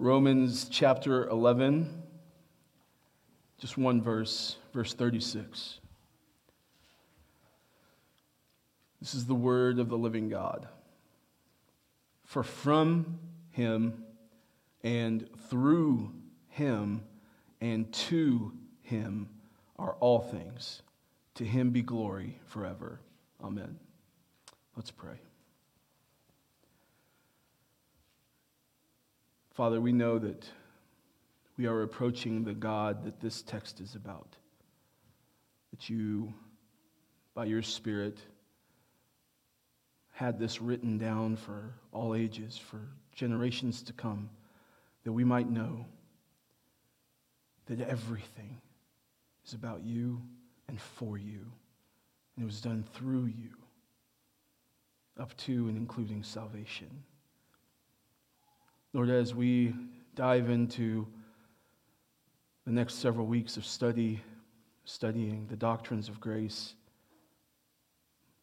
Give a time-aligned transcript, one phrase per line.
[0.00, 2.02] Romans chapter 11,
[3.58, 5.80] just one verse, verse 36.
[9.00, 10.68] This is the word of the living God.
[12.24, 13.18] For from
[13.50, 14.04] him
[14.84, 16.12] and through
[16.46, 17.02] him
[17.60, 18.52] and to
[18.82, 19.28] him
[19.80, 20.82] are all things.
[21.34, 23.00] To him be glory forever.
[23.42, 23.80] Amen.
[24.76, 25.18] Let's pray.
[29.58, 30.48] Father, we know that
[31.56, 34.36] we are approaching the God that this text is about.
[35.72, 36.32] That you,
[37.34, 38.18] by your Spirit,
[40.12, 44.30] had this written down for all ages, for generations to come,
[45.02, 45.86] that we might know
[47.66, 48.60] that everything
[49.44, 50.22] is about you
[50.68, 51.40] and for you.
[52.36, 53.50] And it was done through you,
[55.18, 57.02] up to and including salvation.
[58.94, 59.74] Lord, as we
[60.14, 61.06] dive into
[62.64, 64.22] the next several weeks of study,
[64.86, 66.74] studying the doctrines of grace,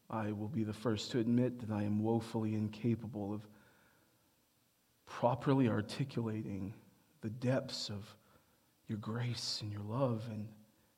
[0.07, 3.41] I will be the first to admit that I am woefully incapable of
[5.07, 6.75] properly articulating
[7.21, 8.15] the depths of
[8.87, 10.47] your grace and your love and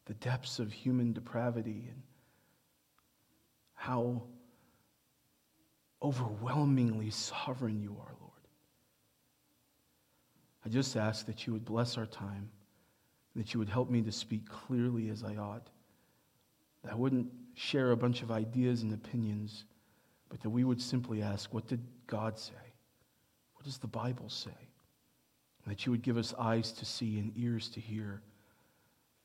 [0.08, 2.02] the depths of human depravity and
[3.76, 4.24] how
[6.04, 8.17] overwhelmingly sovereign you are.
[10.68, 12.50] I just ask that you would bless our time,
[13.38, 15.70] that you would help me to speak clearly as I ought,
[16.84, 19.64] that I wouldn't share a bunch of ideas and opinions,
[20.28, 22.52] but that we would simply ask, What did God say?
[23.54, 24.50] What does the Bible say?
[25.64, 28.22] And that you would give us eyes to see and ears to hear,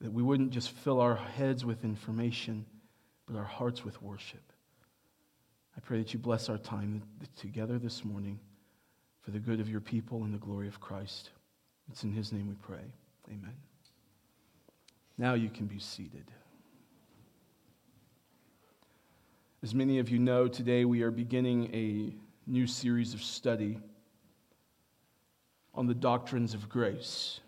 [0.01, 2.65] that we wouldn't just fill our heads with information,
[3.27, 4.53] but our hearts with worship.
[5.77, 7.03] I pray that you bless our time
[7.37, 8.39] together this morning
[9.23, 11.31] for the good of your people and the glory of Christ.
[11.91, 12.85] It's in his name we pray.
[13.29, 13.55] Amen.
[15.17, 16.31] Now you can be seated.
[19.63, 22.15] As many of you know, today we are beginning a
[22.51, 23.79] new series of study
[25.75, 27.41] on the doctrines of grace.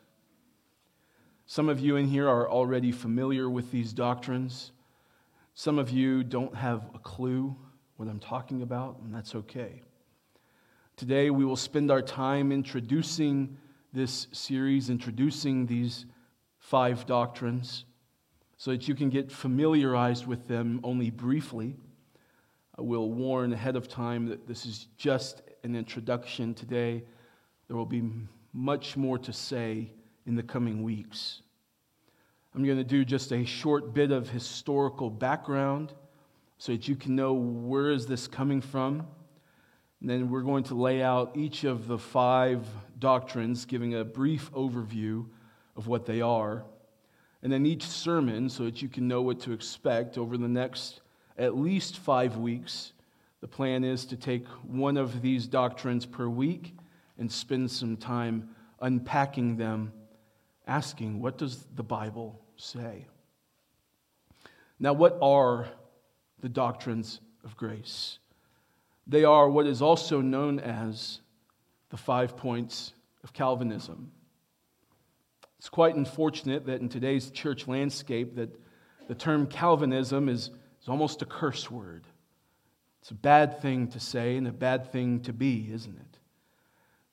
[1.46, 4.70] Some of you in here are already familiar with these doctrines.
[5.54, 7.56] Some of you don't have a clue
[7.96, 9.82] what I'm talking about, and that's okay.
[10.96, 13.56] Today, we will spend our time introducing
[13.92, 16.06] this series, introducing these
[16.60, 17.84] five doctrines,
[18.58, 21.74] so that you can get familiarized with them only briefly.
[22.78, 27.02] I will warn ahead of time that this is just an introduction today.
[27.66, 28.08] There will be
[28.52, 29.90] much more to say
[30.26, 31.42] in the coming weeks.
[32.54, 35.92] I'm going to do just a short bit of historical background
[36.58, 39.08] so that you can know where is this coming from
[40.04, 42.66] and then we're going to lay out each of the five
[42.98, 45.24] doctrines, giving a brief overview
[45.76, 46.62] of what they are.
[47.42, 51.00] And then each sermon, so that you can know what to expect over the next
[51.38, 52.92] at least five weeks.
[53.40, 56.76] The plan is to take one of these doctrines per week
[57.16, 58.50] and spend some time
[58.82, 59.90] unpacking them,
[60.66, 63.06] asking, what does the Bible say?
[64.78, 65.66] Now, what are
[66.40, 68.18] the doctrines of grace?
[69.06, 71.20] They are what is also known as
[71.90, 72.92] the five points
[73.22, 74.10] of Calvinism.
[75.58, 78.50] It's quite unfortunate that in today's church landscape that
[79.08, 80.50] the term Calvinism is,
[80.82, 82.04] is almost a curse word.
[83.00, 86.18] It's a bad thing to say and a bad thing to be, isn't it?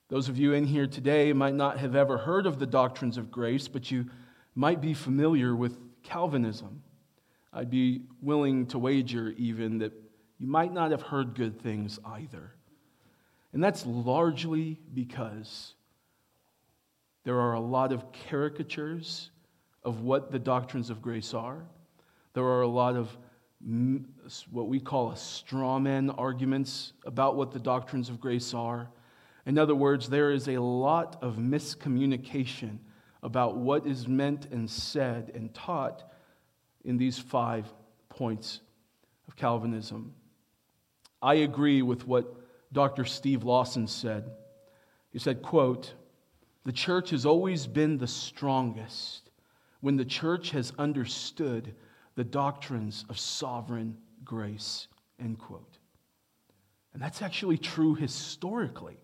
[0.07, 3.31] Those of you in here today might not have ever heard of the doctrines of
[3.31, 4.09] grace, but you
[4.55, 6.83] might be familiar with Calvinism.
[7.53, 9.93] I'd be willing to wager even that
[10.41, 12.51] you might not have heard good things either.
[13.53, 15.75] And that's largely because
[17.23, 19.29] there are a lot of caricatures
[19.83, 21.63] of what the doctrines of grace are.
[22.33, 23.15] There are a lot of
[24.49, 28.89] what we call a straw man arguments about what the doctrines of grace are.
[29.45, 32.79] In other words, there is a lot of miscommunication
[33.21, 36.01] about what is meant and said and taught
[36.83, 37.71] in these five
[38.09, 38.61] points
[39.27, 40.15] of Calvinism.
[41.21, 42.33] I agree with what
[42.73, 43.05] Dr.
[43.05, 44.31] Steve Lawson said.
[45.11, 45.93] He said, quote,
[46.63, 49.29] the church has always been the strongest
[49.81, 51.73] when the church has understood
[52.15, 54.87] the doctrines of sovereign grace,
[55.19, 55.77] end quote.
[56.93, 58.97] And that's actually true historically.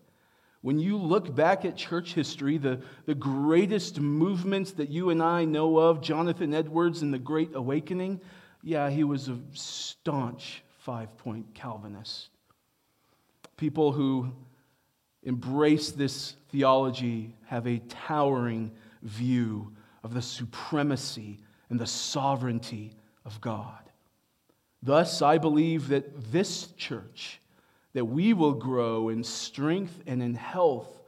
[0.60, 5.44] When you look back at church history, the, the greatest movements that you and I
[5.44, 8.20] know of, Jonathan Edwards and the Great Awakening,
[8.62, 12.30] yeah, he was a staunch five point Calvinist.
[13.58, 14.32] People who
[15.22, 18.70] embrace this theology, have a towering
[19.02, 19.70] view
[20.02, 22.94] of the supremacy and the sovereignty
[23.26, 23.90] of God.
[24.82, 27.38] Thus, I believe that this church,
[27.92, 31.02] that we will grow in strength and in health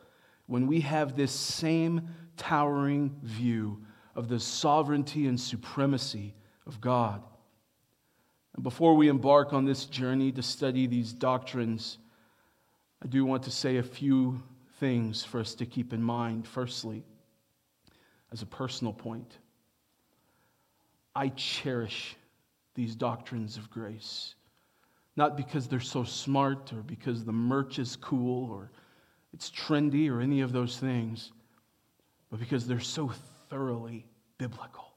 [0.47, 2.06] when we have this same
[2.37, 3.83] towering view
[4.15, 6.35] of the sovereignty and supremacy
[6.67, 7.23] of God.
[8.61, 11.97] And before we embark on this journey to study these doctrines,
[13.03, 14.43] I do want to say a few
[14.79, 16.47] things for us to keep in mind.
[16.47, 17.03] Firstly,
[18.31, 19.39] as a personal point,
[21.17, 22.15] I cherish
[22.75, 24.35] these doctrines of grace.
[25.17, 28.71] Not because they're so smart or because the merch is cool or
[29.33, 31.33] it's trendy or any of those things,
[32.31, 33.11] but because they're so
[33.49, 34.05] thoroughly
[34.37, 34.93] biblical.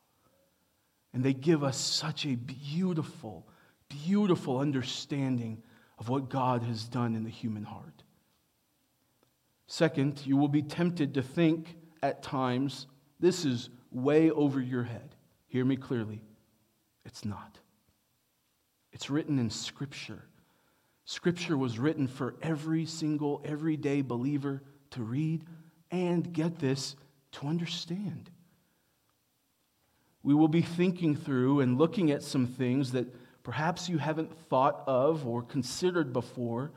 [1.13, 3.47] And they give us such a beautiful,
[4.05, 5.61] beautiful understanding
[5.99, 8.03] of what God has done in the human heart.
[9.67, 12.87] Second, you will be tempted to think at times
[13.19, 15.15] this is way over your head.
[15.47, 16.21] Hear me clearly.
[17.05, 17.59] It's not.
[18.91, 20.23] It's written in Scripture.
[21.05, 24.61] Scripture was written for every single, everyday believer
[24.91, 25.43] to read
[25.91, 26.95] and get this
[27.33, 28.29] to understand.
[30.21, 33.07] We will be thinking through and looking at some things that
[33.43, 36.71] perhaps you haven't thought of or considered before,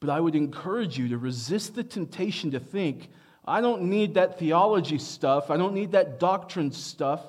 [0.00, 3.10] but I would encourage you to resist the temptation to think,
[3.44, 7.20] I don't need that theology stuff, I don't need that doctrine stuff,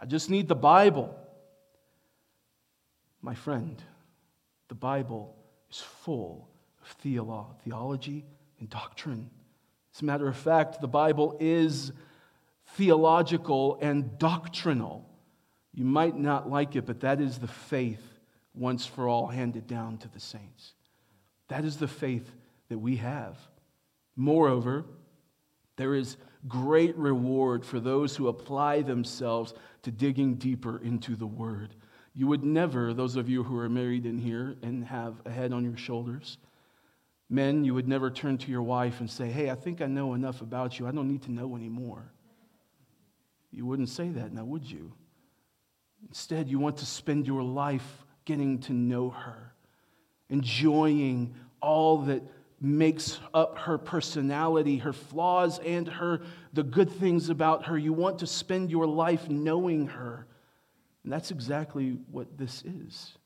[0.00, 1.14] I just need the Bible.
[3.22, 3.80] My friend,
[4.68, 5.36] the Bible
[5.70, 6.48] is full
[6.82, 8.24] of theolo- theology
[8.58, 9.30] and doctrine.
[9.94, 11.92] As a matter of fact, the Bible is
[12.76, 15.06] theological and doctrinal.
[15.74, 18.09] You might not like it, but that is the faith
[18.54, 20.74] once for all handed down to the saints.
[21.48, 22.30] That is the faith
[22.68, 23.36] that we have.
[24.16, 24.84] Moreover,
[25.76, 26.16] there is
[26.46, 31.74] great reward for those who apply themselves to digging deeper into the Word.
[32.14, 35.52] You would never, those of you who are married in here and have a head
[35.52, 36.38] on your shoulders,
[37.28, 40.14] men, you would never turn to your wife and say, Hey, I think I know
[40.14, 40.86] enough about you.
[40.86, 42.12] I don't need to know anymore.
[43.52, 44.92] You wouldn't say that now, would you?
[46.08, 49.52] Instead, you want to spend your life getting to know her,
[50.28, 52.22] enjoying all that
[52.60, 56.20] makes up her personality, her flaws, and her
[56.52, 57.76] the good things about her.
[57.76, 60.28] You want to spend your life knowing her.
[61.02, 63.18] And that's exactly what this is,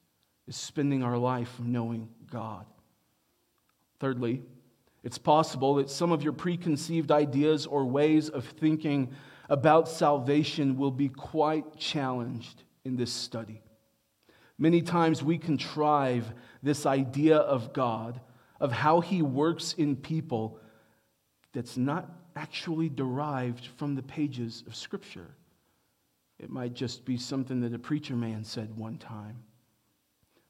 [0.48, 2.64] is spending our life knowing God.
[4.00, 4.42] Thirdly,
[5.02, 9.12] it's possible that some of your preconceived ideas or ways of thinking
[9.50, 13.60] about salvation will be quite challenged in this study.
[14.58, 18.20] Many times we contrive this idea of God,
[18.60, 20.58] of how He works in people,
[21.52, 25.34] that's not actually derived from the pages of Scripture.
[26.38, 29.36] It might just be something that a preacher man said one time.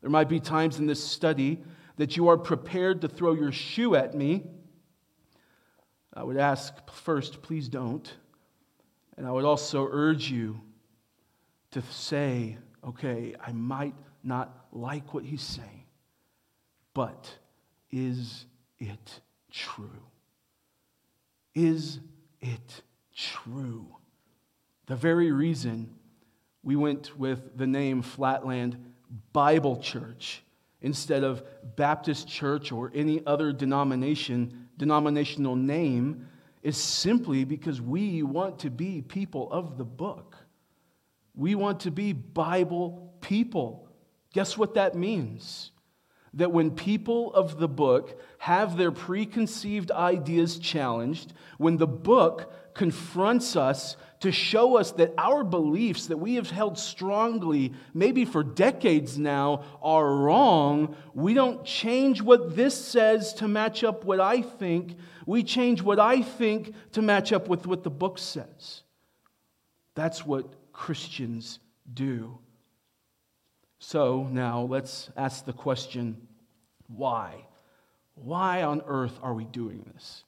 [0.01, 1.63] There might be times in this study
[1.97, 4.45] that you are prepared to throw your shoe at me.
[6.13, 8.13] I would ask first, please don't.
[9.17, 10.61] And I would also urge you
[11.71, 15.85] to say, okay, I might not like what he's saying,
[16.95, 17.31] but
[17.91, 18.47] is
[18.79, 20.03] it true?
[21.55, 22.01] Is
[22.41, 22.83] it
[23.17, 23.87] true?
[24.87, 25.95] The very reason
[26.63, 28.77] we went with the name Flatland
[29.33, 30.43] Bible Church
[30.81, 31.43] instead of
[31.77, 36.29] Baptist Church or any other denomination, denominational name
[36.63, 40.37] is simply because we want to be people of the book.
[41.35, 43.89] We want to be Bible people.
[44.33, 45.71] Guess what that means?
[46.35, 53.55] That when people of the book have their preconceived ideas challenged, when the book confronts
[53.55, 59.19] us to show us that our beliefs that we have held strongly, maybe for decades
[59.19, 64.97] now, are wrong, we don't change what this says to match up what I think.
[65.27, 68.83] We change what I think to match up with what the book says.
[69.95, 71.61] That's what Christians
[71.95, 72.39] do.
[73.79, 76.29] So now let's ask the question
[76.89, 77.47] why?
[78.17, 80.25] Why on earth are we doing this?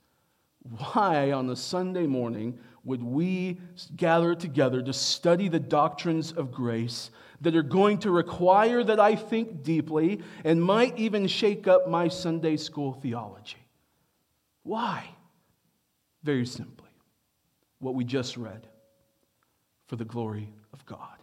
[0.93, 3.59] Why on a Sunday morning would we
[3.97, 7.11] gather together to study the doctrines of grace
[7.41, 12.09] that are going to require that I think deeply and might even shake up my
[12.09, 13.59] Sunday school theology.
[14.63, 15.09] Why?
[16.23, 16.89] Very simply,
[17.79, 18.67] what we just read
[19.87, 21.17] for the glory of God.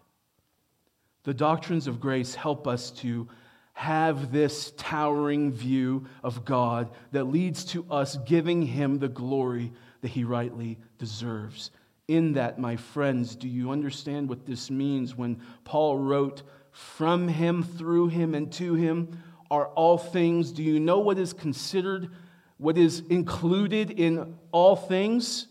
[1.24, 3.28] The doctrines of grace help us to
[3.74, 10.10] have this towering view of God that leads to us giving him the glory that
[10.10, 11.72] he rightly deserves.
[12.08, 17.64] In that, my friends, do you understand what this means when Paul wrote, From him,
[17.64, 19.18] through him, and to him
[19.50, 20.52] are all things?
[20.52, 22.10] Do you know what is considered,
[22.58, 25.48] what is included in all things?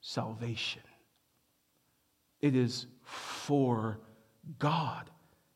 [0.00, 0.83] Salvation.
[2.44, 3.98] It is for
[4.58, 5.08] God,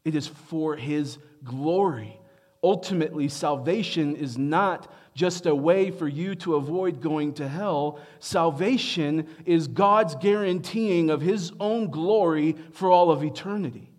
[0.07, 2.19] it is for his glory.
[2.63, 8.01] Ultimately, salvation is not just a way for you to avoid going to hell.
[8.21, 13.93] Salvation is God's guaranteeing of His own glory for all of eternity.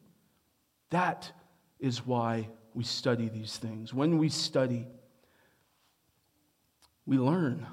[0.89, 1.31] That
[1.79, 3.93] is why we study these things.
[3.93, 4.87] When we study,
[7.05, 7.67] we learn.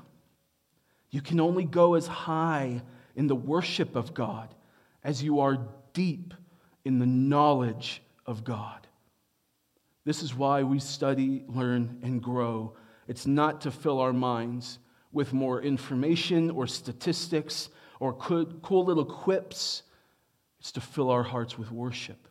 [1.11, 2.82] You can only go as high
[3.16, 4.54] in the worship of God
[5.06, 5.56] as you are
[5.92, 6.34] deep
[6.84, 8.88] in the knowledge of God.
[10.04, 12.75] This is why we study, learn, and grow.
[13.06, 14.80] It's not to fill our minds
[15.12, 17.68] with more information or statistics
[18.00, 19.84] or cool little quips.
[20.58, 22.26] It's to fill our hearts with worship.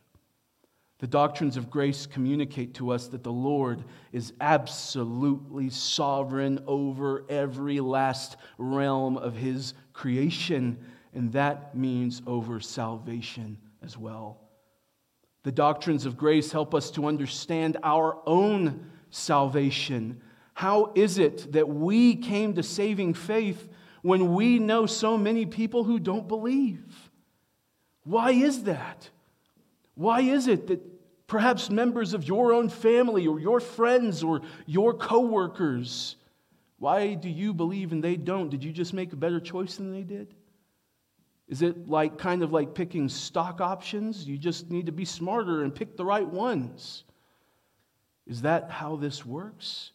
[1.00, 7.80] The doctrines of grace communicate to us that the Lord is absolutely sovereign over every
[7.80, 10.78] last realm of his creation,
[11.16, 14.38] and that means over salvation as well.
[15.44, 20.22] The doctrines of grace help us to understand our own salvation.
[20.54, 23.68] How is it that we came to saving faith
[24.02, 26.84] when we know so many people who don't believe?
[28.04, 29.10] Why is that?
[29.96, 30.82] Why is it that
[31.28, 36.18] perhaps members of your own family or your friends or your coworkers,
[36.78, 38.50] why do you believe and they don't?
[38.50, 40.34] Did you just make a better choice than they did?
[41.48, 44.26] Is it like kind of like picking stock options?
[44.26, 47.04] You just need to be smarter and pick the right ones.
[48.26, 49.92] Is that how this works?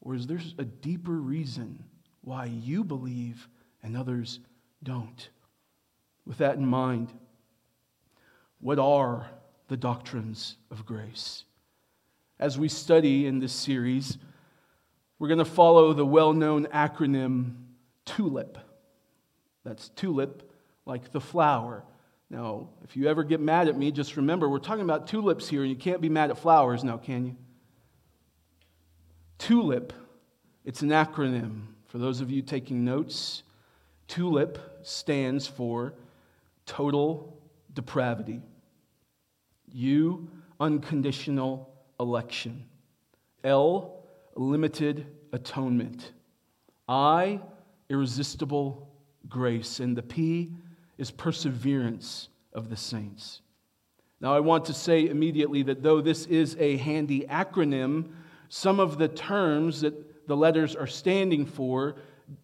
[0.00, 1.82] Or is there a deeper reason
[2.22, 3.48] why you believe
[3.82, 4.38] and others
[4.82, 5.28] don't?
[6.24, 7.12] With that in mind,
[8.60, 9.28] what are
[9.68, 11.44] the doctrines of grace?
[12.38, 14.18] As we study in this series,
[15.18, 17.56] we're going to follow the well known acronym
[18.04, 18.56] TULIP.
[19.64, 20.49] That's TULIP
[20.90, 21.84] like the flower.
[22.28, 25.62] Now, if you ever get mad at me, just remember we're talking about tulips here,
[25.62, 27.36] and you can't be mad at flowers now, can you?
[29.38, 29.92] TULIP,
[30.64, 31.62] it's an acronym.
[31.86, 33.44] For those of you taking notes,
[34.08, 35.94] TULIP stands for
[36.66, 37.40] total
[37.72, 38.42] depravity.
[39.72, 40.28] U,
[40.58, 42.64] unconditional election.
[43.44, 44.02] L,
[44.34, 46.12] limited atonement.
[46.88, 47.40] I,
[47.88, 48.88] irresistible
[49.28, 49.78] grace.
[49.78, 50.52] And the P,
[51.00, 53.40] is perseverance of the saints.
[54.20, 58.10] Now, I want to say immediately that though this is a handy acronym,
[58.50, 61.96] some of the terms that the letters are standing for,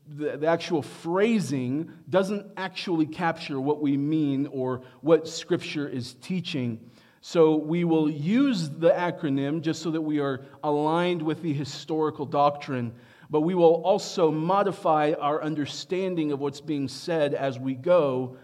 [0.08, 6.80] the, the, actual phrasing doesn't actually capture what we mean or what Scripture is teaching.
[7.20, 12.24] So we will use the acronym just so that we are aligned with the historical
[12.24, 12.94] doctrine,
[13.28, 18.38] but we will also modify our understanding of what's being said as we go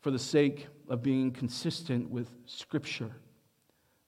[0.00, 3.10] for the sake of being consistent with Scripture.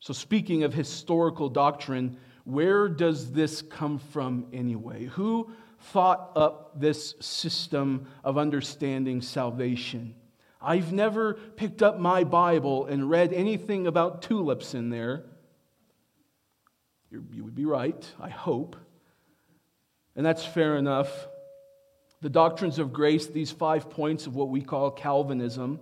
[0.01, 5.05] So, speaking of historical doctrine, where does this come from anyway?
[5.07, 10.17] Who thought up this system of understanding salvation?
[10.61, 15.25] I've never picked up my Bible and read anything about tulips in there.
[17.11, 18.77] You would be right, I hope.
[20.17, 21.29] And that's fair enough.
[22.23, 25.81] The doctrines of grace, these five points of what we call Calvinism,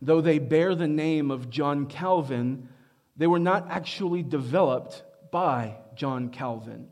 [0.00, 2.68] though they bear the name of John Calvin,
[3.16, 6.86] they were not actually developed by John Calvin.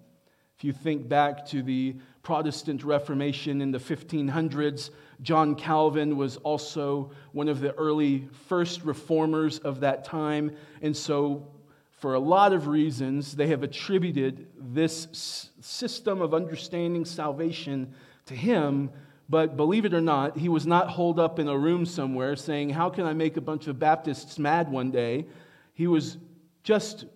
[0.56, 4.90] If you think back to the Protestant Reformation in the 1500s,
[5.22, 10.56] John Calvin was also one of the early first reformers of that time.
[10.82, 11.46] And so,
[11.92, 17.94] for a lot of reasons, they have attributed this system of understanding salvation
[18.28, 18.90] to him,
[19.28, 22.70] but believe it or not, he was not holed up in a room somewhere saying,
[22.70, 25.26] How can I make a bunch of Baptists mad one day?
[25.74, 26.18] He was
[26.62, 27.06] just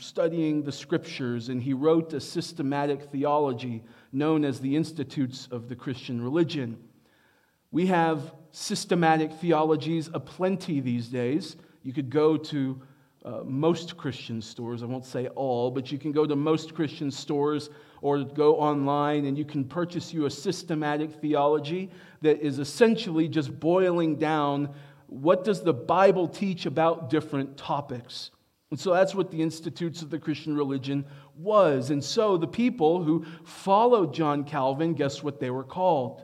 [0.00, 3.82] studying the scriptures and he wrote a systematic theology
[4.12, 6.78] known as the Institutes of the Christian Religion.
[7.72, 11.56] We have systematic theologies aplenty these days.
[11.82, 12.80] You could go to
[13.24, 17.10] uh, most Christian stores, I won't say all, but you can go to most Christian
[17.10, 17.70] stores
[18.00, 21.90] or go online and you can purchase you a systematic theology
[22.22, 24.74] that is essentially just boiling down
[25.08, 28.30] what does the Bible teach about different topics.
[28.70, 31.90] And so that's what the Institutes of the Christian Religion was.
[31.90, 36.22] And so the people who followed John Calvin, guess what they were called?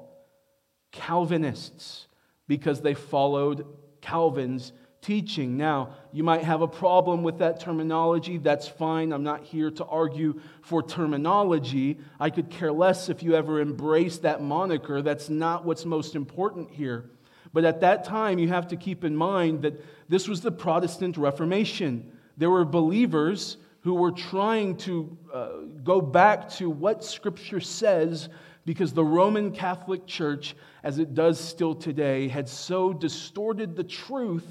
[0.90, 2.08] Calvinists,
[2.48, 3.64] because they followed
[4.00, 5.56] Calvin's teaching.
[5.56, 8.38] Now, you might have a problem with that terminology.
[8.38, 9.12] That's fine.
[9.12, 11.98] I'm not here to argue for terminology.
[12.20, 15.02] I could care less if you ever embrace that moniker.
[15.02, 17.10] That's not what's most important here.
[17.52, 21.16] But at that time, you have to keep in mind that this was the Protestant
[21.16, 22.10] Reformation.
[22.36, 25.48] There were believers who were trying to uh,
[25.82, 28.28] go back to what Scripture says
[28.64, 30.54] because the Roman Catholic Church,
[30.84, 34.46] as it does still today, had so distorted the truth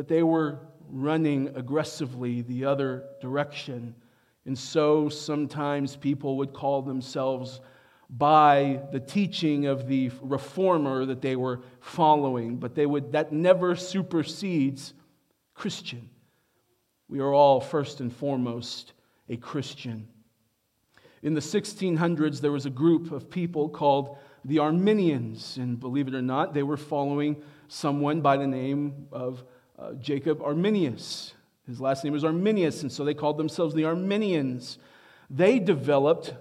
[0.00, 3.94] that they were running aggressively the other direction.
[4.46, 7.60] And so sometimes people would call themselves
[8.08, 13.76] by the teaching of the reformer that they were following, but they would, that never
[13.76, 14.94] supersedes
[15.52, 16.08] Christian.
[17.10, 18.94] We are all, first and foremost,
[19.28, 20.08] a Christian.
[21.22, 24.16] In the 1600s, there was a group of people called
[24.46, 29.44] the Arminians, and believe it or not, they were following someone by the name of
[29.80, 31.34] uh, Jacob Arminius.
[31.66, 34.78] His last name was Arminius, and so they called themselves the Arminians.
[35.30, 36.34] They developed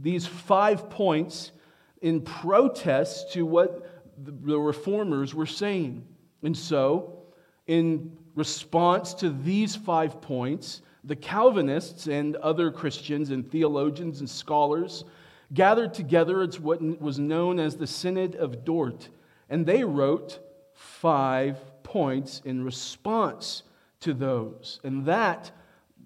[0.00, 1.52] these five points
[2.00, 6.06] in protest to what the reformers were saying.
[6.42, 7.24] And so,
[7.66, 15.04] in response to these five points, the Calvinists and other Christians and theologians and scholars
[15.52, 19.08] gathered together at what was known as the Synod of Dort,
[19.48, 20.38] and they wrote
[20.74, 21.58] five
[21.90, 23.64] points in response
[23.98, 24.78] to those.
[24.84, 25.50] And that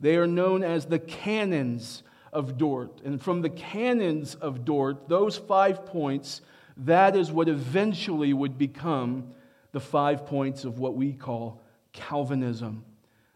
[0.00, 3.02] they are known as the canons of Dort.
[3.04, 6.40] And from the canons of Dort, those five points,
[6.78, 9.34] that is what eventually would become
[9.72, 11.60] the five points of what we call
[11.92, 12.82] Calvinism.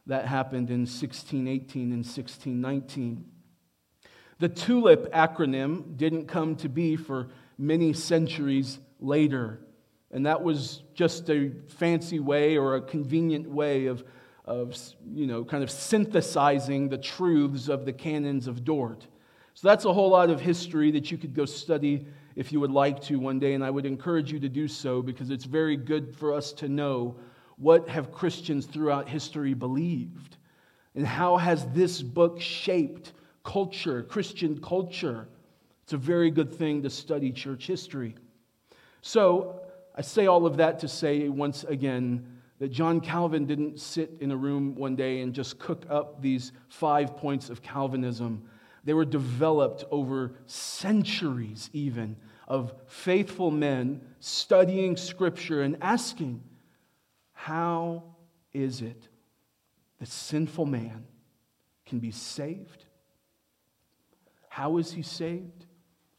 [0.06, 3.26] That happened in 1618 and 1619.
[4.38, 7.28] The TULIP acronym didn't come to be for
[7.58, 9.60] many centuries later.
[10.10, 14.02] And that was just a fancy way or a convenient way of,
[14.44, 14.76] of
[15.14, 19.06] you know, kind of synthesizing the truths of the canons of Dort.
[19.54, 22.72] So that's a whole lot of history that you could go study if you would
[22.72, 25.76] like to one day, and I would encourage you to do so because it's very
[25.76, 27.14] good for us to know
[27.58, 30.36] what have Christians throughout history believed?
[30.96, 33.12] And how has this book shaped
[33.44, 35.28] culture, Christian culture?
[35.84, 38.16] It's a very good thing to study church history.
[39.00, 39.60] So,
[39.98, 42.24] I say all of that to say once again
[42.60, 46.52] that John Calvin didn't sit in a room one day and just cook up these
[46.68, 48.44] five points of Calvinism.
[48.84, 56.44] They were developed over centuries, even, of faithful men studying Scripture and asking,
[57.32, 58.04] how
[58.52, 59.08] is it
[59.98, 61.06] that sinful man
[61.86, 62.84] can be saved?
[64.48, 65.66] How is he saved?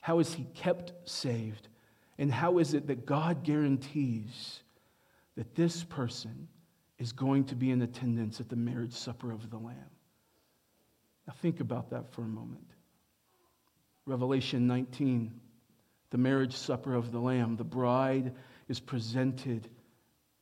[0.02, 1.69] How is he kept saved?
[2.20, 4.60] And how is it that God guarantees
[5.38, 6.50] that this person
[7.00, 9.78] is going to be in attendance at the marriage supper of the Lamb?
[11.26, 12.68] Now, think about that for a moment.
[14.06, 15.32] Revelation 19,
[16.10, 17.56] the marriage supper of the Lamb.
[17.56, 18.34] The bride
[18.68, 19.70] is presented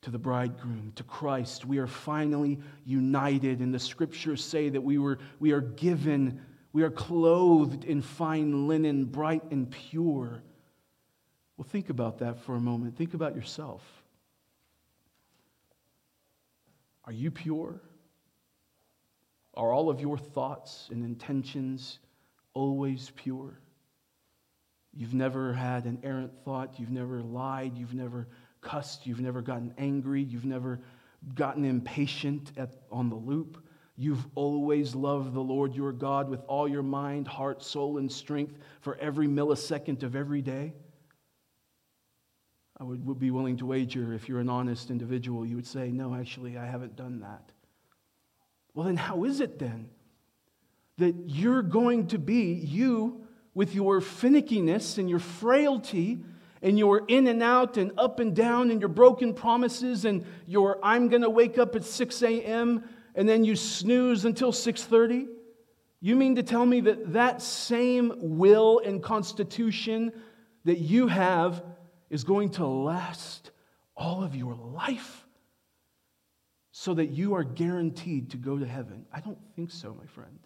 [0.01, 1.63] to the bridegroom, to Christ.
[1.63, 3.59] We are finally united.
[3.59, 6.41] And the scriptures say that we, were, we are given,
[6.73, 10.41] we are clothed in fine linen, bright and pure.
[11.57, 12.97] Well, think about that for a moment.
[12.97, 13.83] Think about yourself.
[17.05, 17.81] Are you pure?
[19.55, 21.99] Are all of your thoughts and intentions
[22.53, 23.59] always pure?
[24.93, 26.79] You've never had an errant thought.
[26.79, 27.77] You've never lied.
[27.77, 28.27] You've never
[28.61, 30.81] cussed, you've never gotten angry, you've never
[31.35, 33.63] gotten impatient at, on the loop.
[33.95, 38.55] You've always loved the Lord your God with all your mind, heart, soul, and strength
[38.81, 40.73] for every millisecond of every day.
[42.79, 45.89] I would, would be willing to wager if you're an honest individual, you would say,
[45.89, 47.51] No, actually, I haven't done that.
[48.73, 49.89] Well, then, how is it then
[50.97, 56.19] that you're going to be, you, with your finickiness and your frailty,
[56.61, 60.79] and your in and out and up and down and your broken promises and your
[60.83, 62.83] I'm going to wake up at 6 a.m.
[63.15, 65.27] and then you snooze until 6:30?
[65.99, 70.11] You mean to tell me that that same will and constitution
[70.65, 71.63] that you have
[72.09, 73.51] is going to last
[73.95, 75.25] all of your life
[76.71, 79.05] so that you are guaranteed to go to heaven?
[79.11, 80.39] I don't think so, my friend.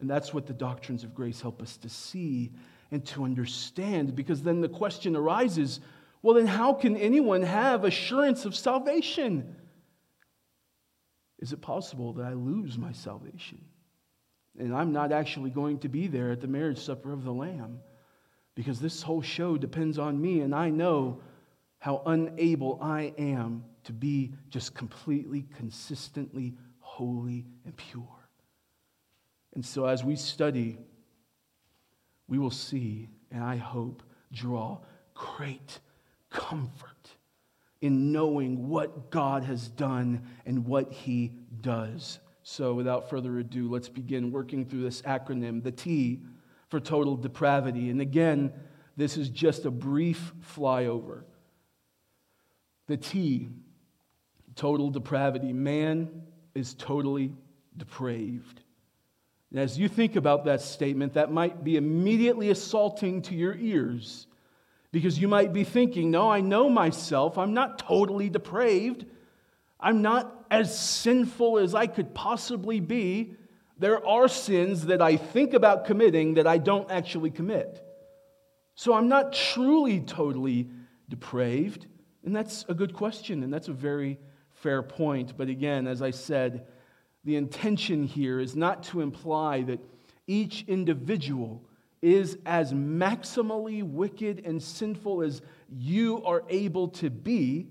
[0.00, 2.52] And that's what the doctrines of grace help us to see
[2.90, 4.14] and to understand.
[4.14, 5.80] Because then the question arises
[6.22, 9.56] well, then how can anyone have assurance of salvation?
[11.44, 13.62] is it possible that I lose my salvation?
[14.58, 17.80] And I'm not actually going to be there at the marriage supper of the Lamb
[18.54, 21.20] because this whole show depends on me, and I know
[21.78, 28.08] how unable I am to be just completely, consistently holy and pure.
[29.54, 30.78] And so, as we study,
[32.28, 34.78] we will see, and I hope, draw
[35.14, 35.78] great
[36.30, 37.10] comfort
[37.80, 42.18] in knowing what God has done and what He does.
[42.42, 46.20] So, without further ado, let's begin working through this acronym, the T
[46.74, 47.88] for total depravity.
[47.88, 48.52] And again,
[48.96, 51.22] this is just a brief flyover.
[52.88, 53.48] The T,
[54.56, 55.52] total depravity.
[55.52, 57.32] Man is totally
[57.76, 58.60] depraved.
[59.52, 64.26] And as you think about that statement, that might be immediately assaulting to your ears
[64.90, 67.38] because you might be thinking, no, I know myself.
[67.38, 69.06] I'm not totally depraved.
[69.78, 73.36] I'm not as sinful as I could possibly be.
[73.78, 77.82] There are sins that I think about committing that I don't actually commit.
[78.76, 80.68] So I'm not truly totally
[81.08, 81.86] depraved.
[82.24, 84.18] And that's a good question, and that's a very
[84.52, 85.36] fair point.
[85.36, 86.66] But again, as I said,
[87.24, 89.80] the intention here is not to imply that
[90.26, 91.68] each individual
[92.00, 97.66] is as maximally wicked and sinful as you are able to be.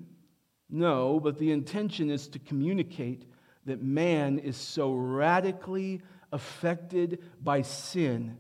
[0.69, 3.25] No, but the intention is to communicate
[3.65, 8.37] that man is so radically affected by sin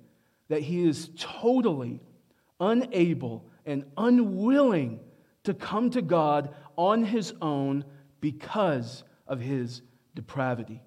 [0.49, 2.01] that he is totally
[2.59, 4.99] unable and unwilling
[5.43, 7.85] to come to God on his own
[8.19, 9.81] because of his
[10.15, 10.81] depravity.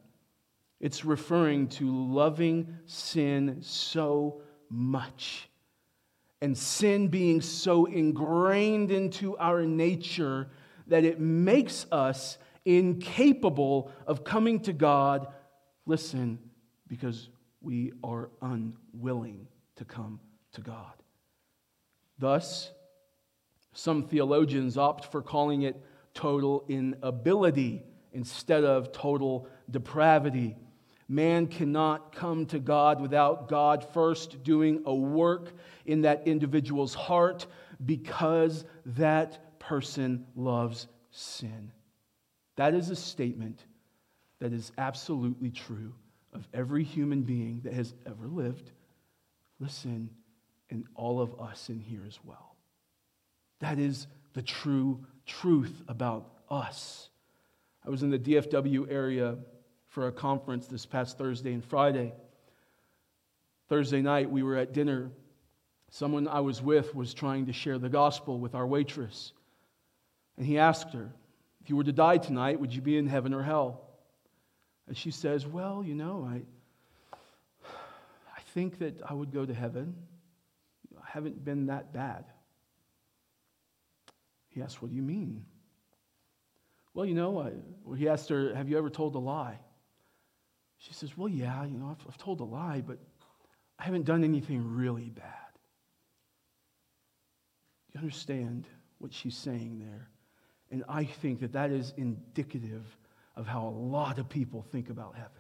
[0.81, 5.49] It's referring to loving sin so much.
[6.42, 10.49] And sin being so ingrained into our nature
[10.87, 15.29] that it makes us incapable of coming to God,
[15.87, 16.38] listen,
[16.88, 17.31] because
[17.62, 20.20] we are unwilling to come
[20.52, 20.92] to God.
[22.18, 22.70] Thus,
[23.72, 25.76] some theologians opt for calling it
[26.14, 30.57] total inability instead of total depravity.
[31.09, 35.52] Man cannot come to God without God first doing a work
[35.85, 37.46] in that individual's heart
[37.85, 41.70] because that person loves sin.
[42.57, 43.61] That is a statement
[44.40, 45.95] that is absolutely true
[46.33, 48.71] of every human being that has ever lived.
[49.61, 50.11] Listen,
[50.71, 52.57] and all of us in here as well.
[53.61, 57.09] That is the true truth about us.
[57.87, 59.37] I was in the DFW area
[59.88, 62.12] for a conference this past Thursday and Friday.
[63.69, 65.11] Thursday night, we were at dinner.
[65.90, 69.33] Someone I was with was trying to share the gospel with our waitress.
[70.37, 71.12] And he asked her,
[71.66, 73.81] If you were to die tonight, would you be in heaven or hell?
[74.87, 76.42] And she says, Well, you know, I,
[78.37, 79.96] I think that I would go to heaven.
[80.96, 82.24] I haven't been that bad.
[84.50, 85.44] He asked, What do you mean?
[86.94, 87.50] Well, you know, I,
[87.96, 89.59] he asked her, Have you ever told a lie?
[90.79, 92.98] She says, Well, yeah, you know, I've, I've told a lie, but
[93.76, 95.50] I haven't done anything really bad.
[97.90, 100.11] Do you understand what she's saying there?
[100.70, 102.85] And I think that that is indicative
[103.37, 105.31] of how a lot of people think about heaven.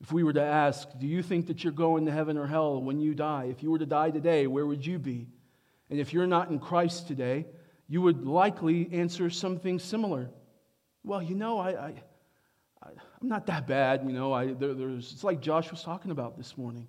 [0.00, 2.82] If we were to ask, Do you think that you're going to heaven or hell
[2.82, 3.48] when you die?
[3.50, 5.28] If you were to die today, where would you be?
[5.90, 7.46] And if you're not in Christ today,
[7.88, 10.30] you would likely answer something similar.
[11.04, 11.94] Well, you know, I, I
[12.82, 14.32] I'm not that bad, you know.
[14.32, 16.88] I, there, there's, it's like Josh was talking about this morning.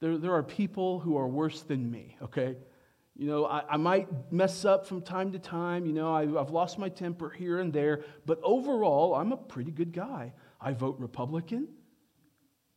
[0.00, 2.56] There, there are people who are worse than me, okay?
[3.18, 5.86] You know, I, I might mess up from time to time.
[5.86, 8.04] You know, I, I've lost my temper here and there.
[8.24, 10.32] But overall, I'm a pretty good guy.
[10.60, 11.66] I vote Republican.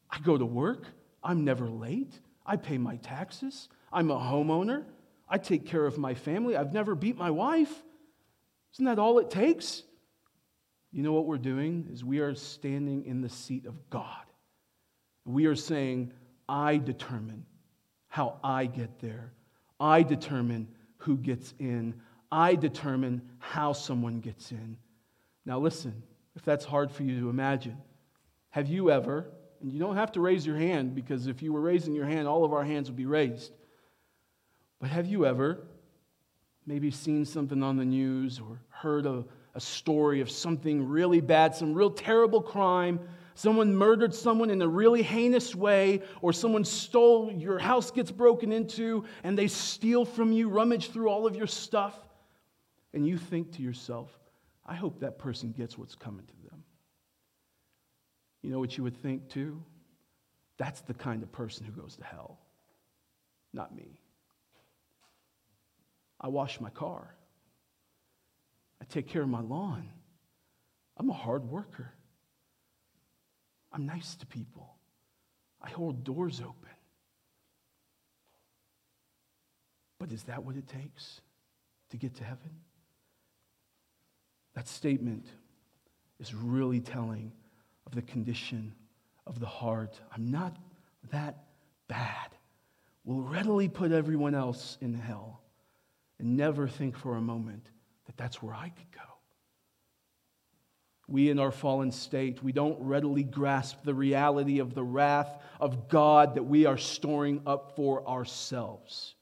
[0.10, 0.88] I go to work.
[1.24, 2.20] I'm never late.
[2.44, 3.70] I pay my taxes.
[3.94, 4.86] I'm a homeowner.
[5.30, 6.58] I take care of my family.
[6.58, 7.72] I've never beat my wife.
[8.74, 9.84] Isn't that all it takes?
[10.92, 11.88] You know what we're doing?
[11.94, 14.26] Is we are standing in the seat of God.
[15.24, 16.14] We are saying,
[16.50, 17.46] I determine
[18.08, 19.34] how I get there.
[19.82, 20.68] I determine
[20.98, 21.96] who gets in.
[22.32, 24.78] I determine how someone gets in.
[25.46, 26.04] Now, listen,
[26.36, 27.78] if that's hard for you to imagine,
[28.52, 29.26] have you ever,
[29.62, 32.28] and you don't have to raise your hand because if you were raising your hand,
[32.28, 33.52] all of our hands would be raised.
[34.80, 35.60] But have you ever
[36.66, 41.56] maybe seen something on the news or heard a a story of something really bad,
[41.56, 43.00] some real terrible crime.
[43.42, 48.52] Someone murdered someone in a really heinous way, or someone stole, your house gets broken
[48.52, 51.98] into, and they steal from you, rummage through all of your stuff.
[52.94, 54.16] And you think to yourself,
[54.64, 56.64] I hope that person gets what's coming to them.
[58.44, 59.64] You know what you would think too?
[60.58, 62.38] That's the kind of person who goes to hell,
[63.54, 64.00] not me.
[66.20, 67.16] I wash my car,
[68.80, 69.90] I take care of my lawn.
[70.96, 71.92] I'm a hard worker.
[73.72, 74.76] I'm nice to people.
[75.62, 76.56] I hold doors open.
[80.00, 81.22] But is that what it takes
[81.92, 82.50] to get to heaven?
[84.56, 85.26] That statement
[86.20, 87.32] is really telling
[87.86, 88.74] of the condition
[89.28, 90.00] of the heart.
[90.14, 90.56] I'm not
[91.12, 91.44] that
[91.88, 92.30] bad.
[93.04, 95.42] We'll readily put everyone else in hell
[96.20, 97.68] and never think for a moment
[98.06, 99.11] that that's where I could go.
[101.12, 105.90] We, in our fallen state, we don't readily grasp the reality of the wrath of
[105.90, 109.16] God that we are storing up for ourselves.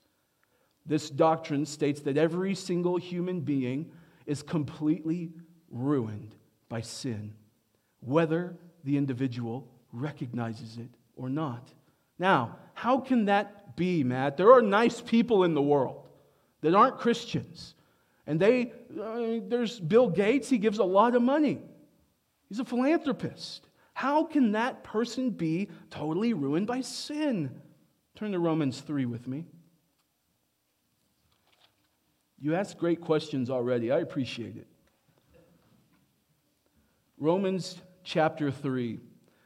[0.85, 3.91] This doctrine states that every single human being
[4.27, 5.31] is completely
[5.71, 6.35] ruined
[6.67, 7.33] by sin,
[8.01, 11.67] whether the individual recognizes it or not.
[12.19, 14.37] Now, how can that be, Matt?
[14.37, 16.07] There are nice people in the world
[16.61, 17.73] that aren't Christians.
[18.27, 21.61] And they, uh, there's Bill Gates, he gives a lot of money.
[22.49, 23.67] He's a philanthropist.
[23.93, 27.61] How can that person be totally ruined by sin?
[28.15, 29.45] Turn to Romans 3 with me.
[32.41, 33.91] You asked great questions already.
[33.91, 34.67] I appreciate it.
[37.17, 38.99] Romans chapter 3.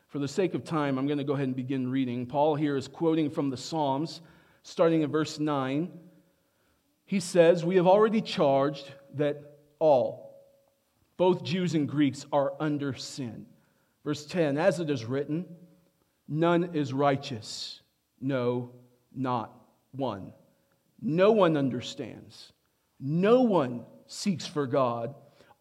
[0.08, 2.28] For the sake of time, I'm going to go ahead and begin reading.
[2.28, 4.22] Paul here is quoting from the Psalms,
[4.62, 5.92] starting in verse 9.
[7.06, 10.23] He says, We have already charged that all,
[11.18, 13.46] both Jews and Greeks are under sin.
[14.04, 15.46] Verse 10 As it is written,
[16.28, 17.82] none is righteous,
[18.20, 18.72] no,
[19.14, 19.54] not
[19.92, 20.34] one.
[21.02, 22.54] No one understands,
[23.00, 25.16] no one seeks for God.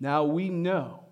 [0.00, 1.04] Now we know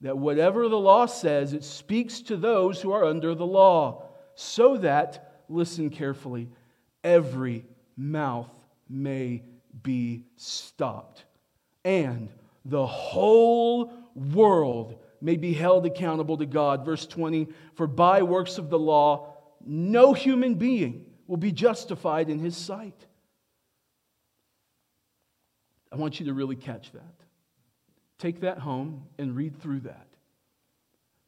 [0.00, 4.78] that whatever the law says, it speaks to those who are under the law, so
[4.78, 6.48] that, listen carefully,
[7.02, 7.64] every
[7.96, 8.50] mouth
[8.88, 9.42] may
[9.82, 11.24] be stopped,
[11.84, 12.28] and
[12.64, 16.84] the whole world may be held accountable to God.
[16.84, 19.34] Verse 20 For by works of the law,
[19.64, 23.06] no human being will be justified in his sight.
[25.90, 27.23] I want you to really catch that.
[28.18, 30.06] Take that home and read through that.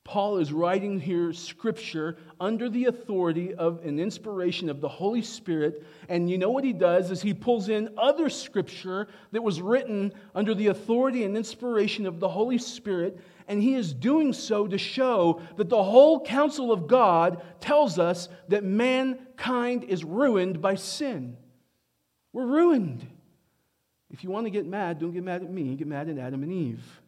[0.06, 5.84] Paul is writing here scripture under the authority of an inspiration of the Holy Spirit.
[6.08, 10.12] And you know what he does is he pulls in other scripture that was written
[10.32, 13.18] under the authority and inspiration of the Holy Spirit.
[13.48, 18.28] And he is doing so to show that the whole counsel of God tells us
[18.46, 21.36] that mankind is ruined by sin.
[22.32, 23.04] We're ruined.
[24.10, 26.42] If you want to get mad, don't get mad at me, get mad at Adam
[26.42, 27.00] and Eve.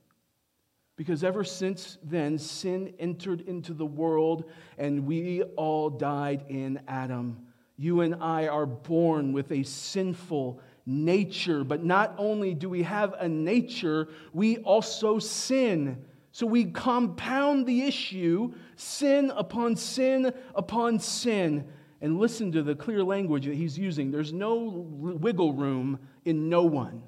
[0.97, 7.47] Because ever since then, sin entered into the world and we all died in Adam.
[7.77, 13.15] You and I are born with a sinful nature, but not only do we have
[13.21, 16.05] a nature, we also sin.
[16.33, 21.69] So we compound the issue sin upon sin upon sin.
[22.01, 24.11] And listen to the clear language that he's using.
[24.11, 27.03] There's no wiggle room in no one,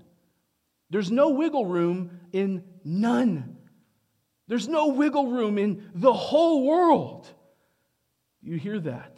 [0.91, 3.57] there's no wiggle room in none.
[4.49, 7.29] There's no wiggle room in the whole world.
[8.43, 9.17] You hear that?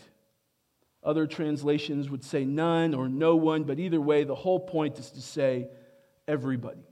[1.02, 5.11] Other translations would say none or no one, but either way, the whole point is
[5.12, 5.68] to say
[6.28, 6.85] everybody.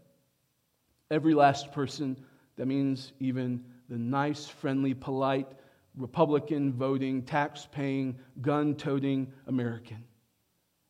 [1.11, 2.17] Every last person.
[2.57, 5.49] That means even the nice, friendly, polite,
[6.01, 10.05] Republican voting, tax paying, gun toting American.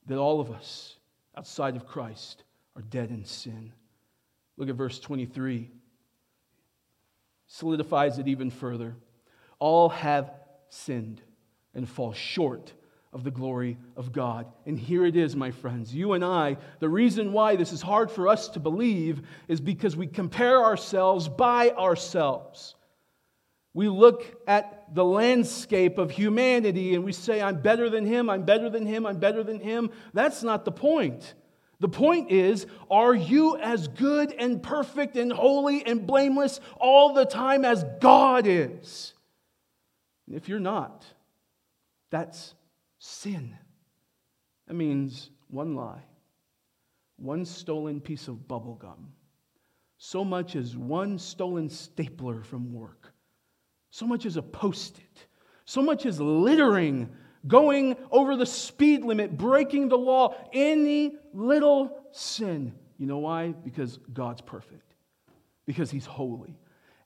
[0.07, 0.97] That all of us
[1.37, 2.45] outside of Christ
[2.77, 3.73] are dead in sin.
[4.57, 5.71] Look at verse 23.
[7.47, 8.97] Solidifies it even further.
[9.59, 10.33] All have
[10.69, 11.21] sinned
[11.75, 12.73] and fall short
[13.13, 14.47] of the glory of God.
[14.67, 15.93] And here it is, my friends.
[15.93, 19.97] You and I, the reason why this is hard for us to believe is because
[19.97, 22.77] we compare ourselves by ourselves.
[23.73, 28.45] We look at the landscape of humanity and we say, I'm better than him, I'm
[28.45, 29.91] better than him, I'm better than him.
[30.13, 31.35] That's not the point.
[31.79, 37.25] The point is, are you as good and perfect and holy and blameless all the
[37.25, 39.15] time as God is?
[40.31, 41.05] If you're not,
[42.11, 42.55] that's
[42.99, 43.57] sin.
[44.69, 46.05] That means one lie,
[47.17, 49.13] one stolen piece of bubble gum,
[49.97, 53.00] so much as one stolen stapler from work,
[53.91, 55.27] so much as a post it,
[55.65, 57.09] so much as littering,
[57.47, 62.75] going over the speed limit, breaking the law, any little sin.
[62.99, 63.53] You know why?
[63.53, 64.95] Because God's perfect,
[65.67, 66.59] because He's holy,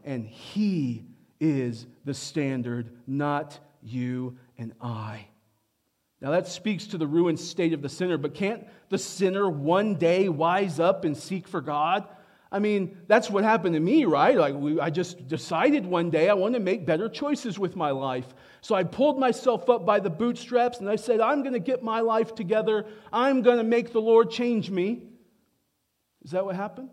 [0.02, 1.04] and He
[1.40, 5.26] is the standard, not you and I.
[6.20, 9.96] Now, that speaks to the ruined state of the sinner, but can't the sinner one
[9.96, 12.08] day wise up and seek for God?
[12.54, 14.38] I mean, that's what happened to me, right?
[14.38, 17.90] Like, we, I just decided one day I want to make better choices with my
[17.90, 18.32] life.
[18.60, 21.82] So I pulled myself up by the bootstraps and I said, I'm going to get
[21.82, 22.86] my life together.
[23.12, 25.02] I'm going to make the Lord change me.
[26.22, 26.90] Is that what happened?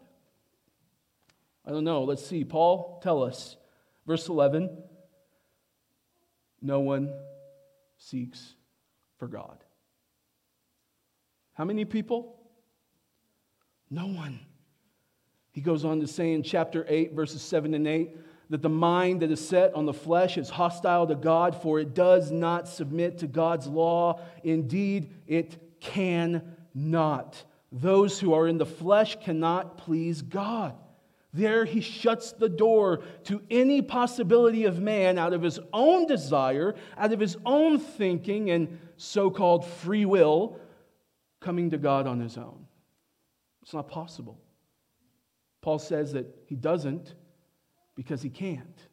[1.63, 2.05] I don't know.
[2.05, 2.43] Let's see.
[2.43, 3.55] Paul, tell us.
[4.07, 4.81] Verse 11
[6.59, 7.13] No one
[7.99, 8.55] seeks
[9.19, 9.63] for God.
[11.53, 12.35] How many people?
[13.91, 14.39] No one.
[15.51, 18.17] He goes on to say in chapter 8, verses 7 and 8,
[18.49, 21.93] that the mind that is set on the flesh is hostile to God, for it
[21.93, 24.19] does not submit to God's law.
[24.43, 27.43] Indeed, it can not.
[27.71, 30.75] Those who are in the flesh cannot please God.
[31.33, 36.75] There he shuts the door to any possibility of man out of his own desire,
[36.97, 40.59] out of his own thinking and so called free will,
[41.39, 42.67] coming to God on his own.
[43.61, 44.37] It's not possible.
[45.61, 47.15] Paul says that he doesn't
[47.95, 48.87] because he can't.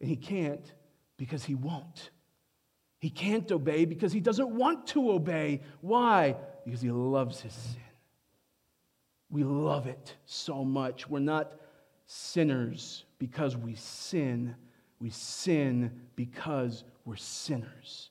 [0.00, 0.72] And he can't
[1.16, 2.10] because he won't.
[2.98, 5.62] He can't obey because he doesn't want to obey.
[5.80, 6.36] Why?
[6.64, 7.80] Because he loves his sin.
[9.30, 11.08] We love it so much.
[11.08, 11.52] We're not
[12.04, 14.56] sinners because we sin.
[14.98, 18.10] We sin because we're sinners.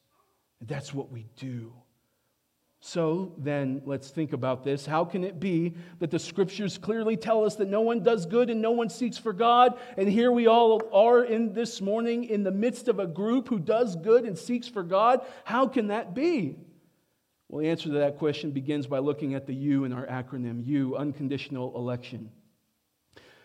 [0.62, 1.72] That's what we do.
[2.82, 4.86] So then, let's think about this.
[4.86, 8.50] How can it be that the scriptures clearly tell us that no one does good
[8.50, 9.78] and no one seeks for God?
[9.98, 13.60] And here we all are in this morning in the midst of a group who
[13.60, 15.26] does good and seeks for God.
[15.44, 16.56] How can that be?
[17.50, 20.65] Well, the answer to that question begins by looking at the U in our acronym
[20.65, 22.32] U, unconditional election.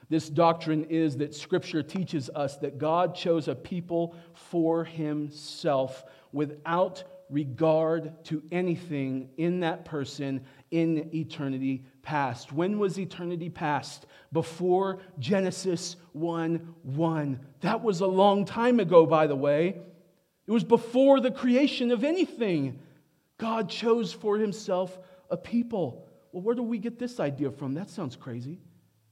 [0.09, 7.03] This doctrine is that Scripture teaches us that God chose a people for Himself without
[7.31, 12.53] regard to anything in that person in eternity past.
[12.53, 14.07] When was eternity past?
[14.33, 17.41] Before Genesis 1 1.
[17.61, 19.77] That was a long time ago, by the way.
[20.47, 22.79] It was before the creation of anything.
[23.39, 24.99] God chose for himself
[25.31, 26.09] a people.
[26.33, 27.75] Well, where do we get this idea from?
[27.75, 28.59] That sounds crazy.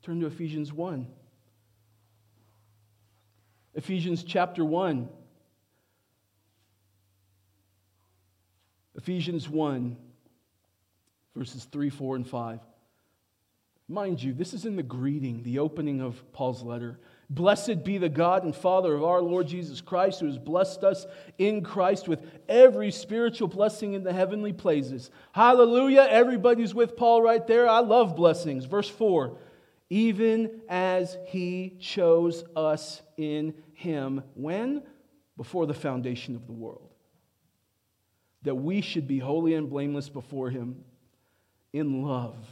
[0.03, 1.07] Turn to Ephesians 1.
[3.75, 5.09] Ephesians chapter 1.
[8.97, 9.97] Ephesians 1,
[11.35, 12.61] verses 3, 4, and 5.
[13.89, 16.99] Mind you, this is in the greeting, the opening of Paul's letter.
[17.29, 21.07] Blessed be the God and Father of our Lord Jesus Christ, who has blessed us
[21.39, 25.11] in Christ with every spiritual blessing in the heavenly places.
[25.33, 26.07] Hallelujah.
[26.09, 27.69] Everybody's with Paul right there.
[27.69, 28.67] I love blessings.
[28.67, 29.37] Verse 4
[29.91, 34.23] Even as he chose us in him.
[34.35, 34.83] When?
[35.37, 36.92] Before the foundation of the world
[38.43, 40.85] that we should be holy and blameless before Him.
[41.73, 42.47] In love,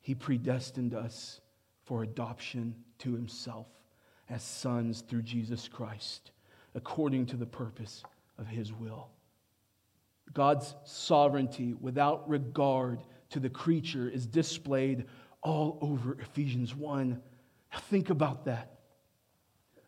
[0.00, 1.40] He predestined us
[1.84, 3.66] for adoption to Himself
[4.30, 6.30] as sons through Jesus Christ,
[6.74, 8.02] according to the purpose
[8.38, 9.10] of His will.
[10.32, 15.04] God's sovereignty without regard to the creature is displayed
[15.42, 17.20] all over Ephesians 1.
[17.72, 18.78] Now think about that.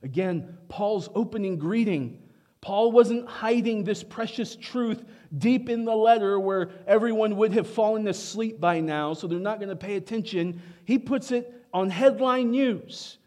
[0.03, 2.24] Again, Paul's opening greeting
[2.65, 5.05] Paul wasn't hiding this precious truth
[5.37, 9.59] deep in the letter where everyone would have fallen asleep by now, so they're not
[9.59, 10.63] going to pay attention.
[10.87, 13.19] He puts it on headline news.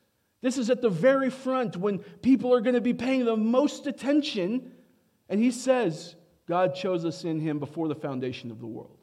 [0.41, 3.85] This is at the very front when people are going to be paying the most
[3.85, 4.71] attention.
[5.29, 6.15] And he says,
[6.48, 8.96] God chose us in him before the foundation of the world.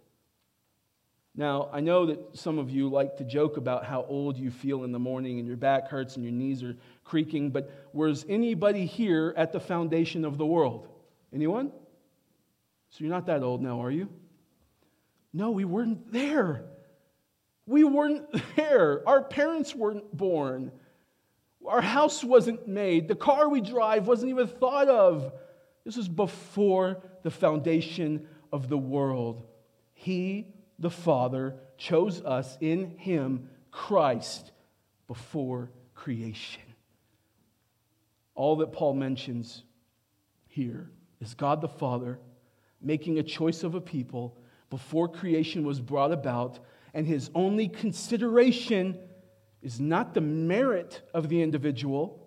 [1.37, 4.85] Now, I know that some of you like to joke about how old you feel
[4.85, 8.87] in the morning and your back hurts and your knees are creaking, but was anybody
[8.87, 10.87] here at the foundation of the world?
[11.33, 11.73] Anyone?
[12.91, 14.09] So you're not that old now, are you?
[15.33, 16.65] No, we weren't there.
[17.67, 18.27] We weren't
[18.57, 19.03] there.
[19.09, 20.71] Our parents weren't born.
[21.67, 23.09] Our house wasn't made.
[23.09, 25.33] The car we drive wasn't even thought of.
[25.85, 29.43] This was before the foundation of the world.
[29.95, 34.53] He the Father chose us in Him, Christ,
[35.07, 36.63] before creation.
[38.35, 39.63] All that Paul mentions
[40.47, 42.19] here is God the Father
[42.81, 44.37] making a choice of a people
[44.71, 46.59] before creation was brought about,
[46.93, 48.99] and his only consideration
[49.63, 52.24] is not the merit of the individual.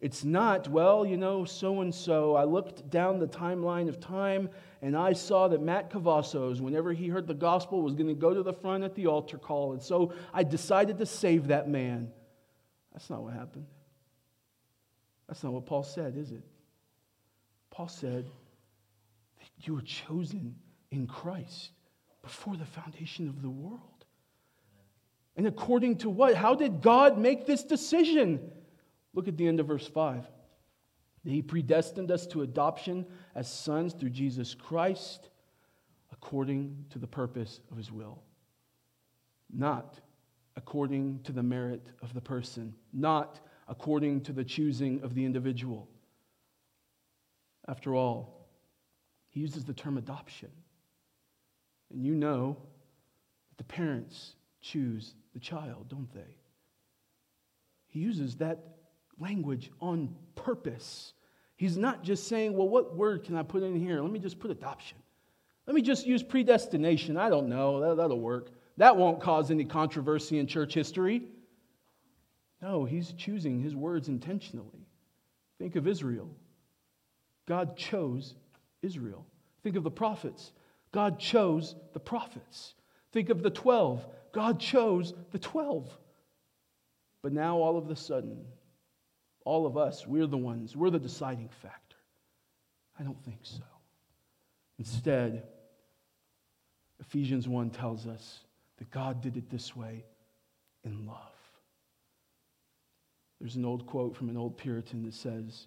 [0.00, 2.36] It's not, well, you know, so and so.
[2.36, 4.48] I looked down the timeline of time
[4.80, 8.32] and I saw that Matt Cavazos, whenever he heard the gospel, was going to go
[8.32, 9.72] to the front at the altar call.
[9.72, 12.12] And so I decided to save that man.
[12.92, 13.66] That's not what happened.
[15.26, 16.42] That's not what Paul said, is it?
[17.70, 18.24] Paul said
[19.38, 20.54] that you were chosen
[20.92, 21.72] in Christ
[22.22, 23.80] before the foundation of the world.
[25.36, 26.34] And according to what?
[26.34, 28.50] How did God make this decision?
[29.14, 30.26] Look at the end of verse 5.
[31.24, 35.28] He predestined us to adoption as sons through Jesus Christ
[36.12, 38.22] according to the purpose of his will.
[39.52, 40.00] Not
[40.56, 45.88] according to the merit of the person, not according to the choosing of the individual.
[47.66, 48.48] After all,
[49.28, 50.50] he uses the term adoption.
[51.92, 52.56] And you know
[53.50, 56.36] that the parents choose the child, don't they?
[57.88, 58.77] He uses that
[59.20, 61.12] language on purpose.
[61.56, 64.00] He's not just saying, well, what word can I put in here?
[64.00, 64.98] Let me just put adoption.
[65.66, 67.16] Let me just use predestination.
[67.16, 67.80] I don't know.
[67.80, 68.50] That, that'll work.
[68.78, 71.22] That won't cause any controversy in church history.
[72.62, 74.86] No, he's choosing his words intentionally.
[75.58, 76.30] Think of Israel.
[77.46, 78.34] God chose
[78.82, 79.26] Israel.
[79.62, 80.52] Think of the prophets.
[80.92, 82.74] God chose the prophets.
[83.12, 84.06] Think of the 12.
[84.32, 85.90] God chose the 12.
[87.22, 88.44] But now, all of a sudden,
[89.48, 91.96] all of us, we're the ones, we're the deciding factor.
[93.00, 93.62] I don't think so.
[94.78, 95.42] Instead,
[97.00, 98.40] Ephesians 1 tells us
[98.76, 100.04] that God did it this way
[100.84, 101.16] in love.
[103.40, 105.66] There's an old quote from an old Puritan that says,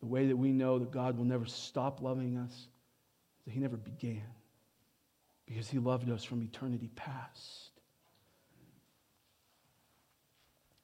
[0.00, 3.60] The way that we know that God will never stop loving us is that He
[3.60, 4.26] never began,
[5.46, 7.69] because He loved us from eternity past.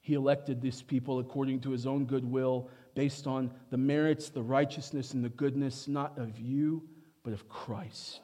[0.06, 4.40] He elected these people according to His own good will, based on the merits, the
[4.40, 6.84] righteousness, and the goodness, not of you,
[7.24, 8.20] but of Christ.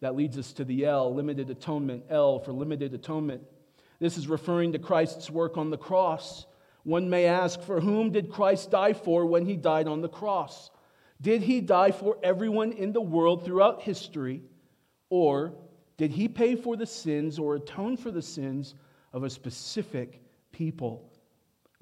[0.00, 2.04] That leads us to the L, limited atonement.
[2.10, 3.40] L for limited atonement.
[3.98, 6.44] This is referring to Christ's work on the cross.
[6.82, 10.70] One may ask, for whom did Christ die for when he died on the cross?
[11.22, 14.42] Did he die for everyone in the world throughout history?
[15.08, 15.54] Or
[15.96, 18.74] did he pay for the sins or atone for the sins
[19.14, 20.20] of a specific
[20.56, 21.12] people?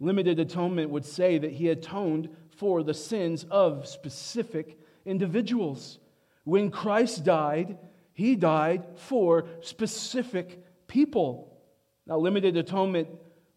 [0.01, 5.99] Limited atonement would say that he atoned for the sins of specific individuals.
[6.43, 7.79] When Christ died,
[8.13, 11.57] he died for specific people.
[12.07, 13.09] Now, limited atonement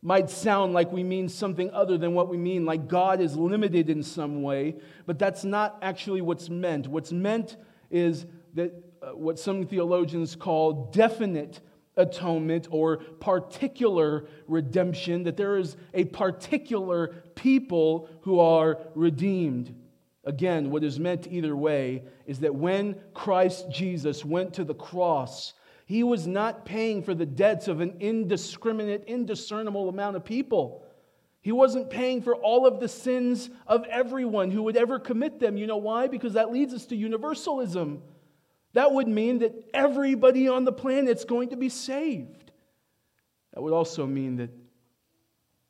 [0.04, 3.90] might sound like we mean something other than what we mean, like God is limited
[3.90, 4.76] in some way,
[5.08, 6.88] but that's not actually what's meant.
[6.88, 7.58] What's meant
[7.90, 11.60] is that uh, what some theologians call definite
[11.98, 19.76] atonement or particular redemption, that there is a particular people who are redeemed.
[20.24, 25.54] Again, what is meant either way is that when Christ Jesus went to the cross,
[25.86, 30.84] he was not paying for the debts of an indiscriminate, indiscernible amount of people.
[31.40, 35.56] He wasn't paying for all of the sins of everyone who would ever commit them.
[35.56, 36.08] You know why?
[36.08, 38.02] Because that leads us to universalism.
[38.78, 42.52] That would mean that everybody on the planet is going to be saved.
[43.54, 44.52] That would also mean that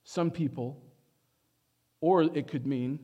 [0.03, 0.84] some people,
[2.01, 2.99] or it could mean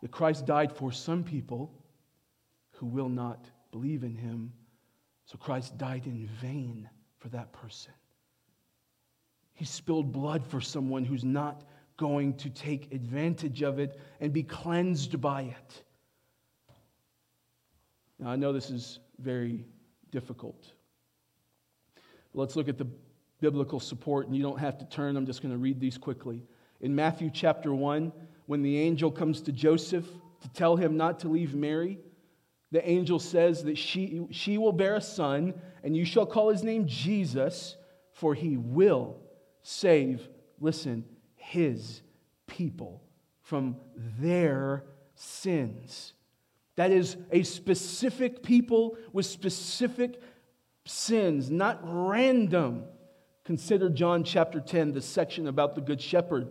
[0.00, 1.72] that Christ died for some people
[2.72, 4.52] who will not believe in him
[5.26, 6.88] so Christ died in vain
[7.18, 7.92] for that person.
[9.54, 11.64] He spilled blood for someone who's not
[11.96, 15.83] going to take advantage of it and be cleansed by it.
[18.18, 19.64] Now, I know this is very
[20.10, 20.72] difficult.
[22.32, 22.86] Let's look at the
[23.40, 25.16] biblical support, and you don't have to turn.
[25.16, 26.42] I'm just going to read these quickly.
[26.80, 28.12] In Matthew chapter 1,
[28.46, 30.06] when the angel comes to Joseph
[30.40, 31.98] to tell him not to leave Mary,
[32.72, 36.64] the angel says that she, she will bear a son, and you shall call his
[36.64, 37.76] name Jesus,
[38.12, 39.20] for he will
[39.62, 41.04] save, listen,
[41.36, 42.02] his
[42.46, 43.02] people
[43.42, 43.76] from
[44.18, 44.84] their
[45.14, 46.13] sins.
[46.76, 50.20] That is a specific people with specific
[50.84, 52.84] sins, not random.
[53.44, 56.48] Consider John chapter 10, the section about the Good Shepherd.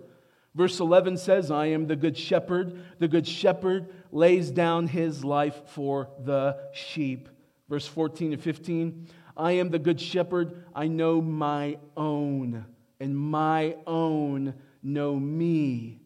[0.56, 2.80] Verse 11 says, I am the good shepherd.
[3.00, 7.28] The good shepherd lays down his life for the sheep.
[7.68, 10.66] Verse 14 and 15, I am the good shepherd.
[10.76, 12.66] I know my own,
[13.00, 14.54] and my own
[14.84, 16.02] know me.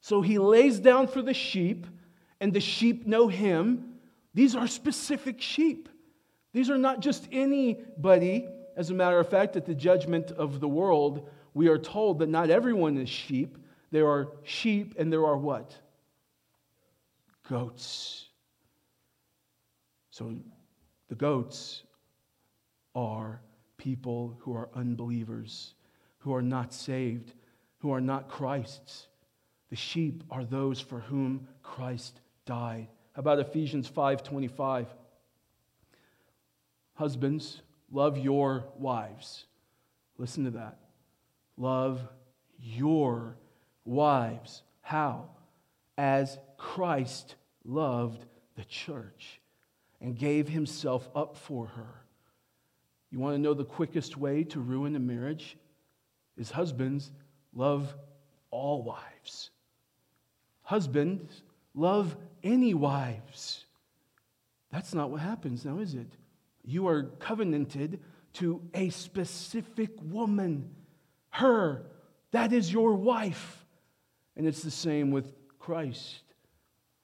[0.00, 1.86] So he lays down for the sheep,
[2.44, 3.94] and the sheep know him.
[4.34, 5.88] These are specific sheep.
[6.52, 8.46] These are not just anybody.
[8.76, 12.28] As a matter of fact, at the judgment of the world, we are told that
[12.28, 13.56] not everyone is sheep.
[13.92, 15.74] There are sheep and there are what?
[17.48, 18.26] Goats.
[20.10, 20.36] So
[21.08, 21.82] the goats
[22.94, 23.40] are
[23.78, 25.72] people who are unbelievers,
[26.18, 27.32] who are not saved,
[27.78, 29.08] who are not Christ's.
[29.70, 32.88] The sheep are those for whom Christ died.
[33.12, 34.88] How about Ephesians 5:25?
[36.94, 39.46] Husbands, love your wives.
[40.18, 40.78] Listen to that.
[41.56, 42.06] Love
[42.58, 43.36] your
[43.84, 44.62] wives.
[44.80, 45.28] How?
[45.96, 48.24] As Christ loved
[48.56, 49.40] the church
[50.00, 52.04] and gave himself up for her.
[53.10, 55.56] You want to know the quickest way to ruin a marriage?
[56.36, 57.12] Is husbands
[57.54, 57.94] love
[58.50, 59.50] all wives.
[60.62, 61.42] Husbands
[61.74, 63.64] love any wives.
[64.70, 66.12] That's not what happens now, is it?
[66.64, 68.00] You are covenanted
[68.34, 70.70] to a specific woman.
[71.30, 71.86] Her,
[72.30, 73.64] that is your wife.
[74.36, 76.22] And it's the same with Christ.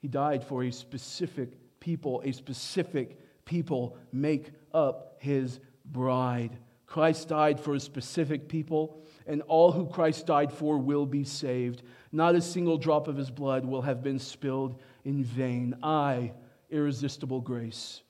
[0.00, 6.58] He died for a specific people, a specific people make up his bride.
[6.86, 11.82] Christ died for a specific people, and all who Christ died for will be saved.
[12.10, 15.76] Not a single drop of his blood will have been spilled in vain.
[15.82, 16.32] I,
[16.70, 18.02] irresistible grace.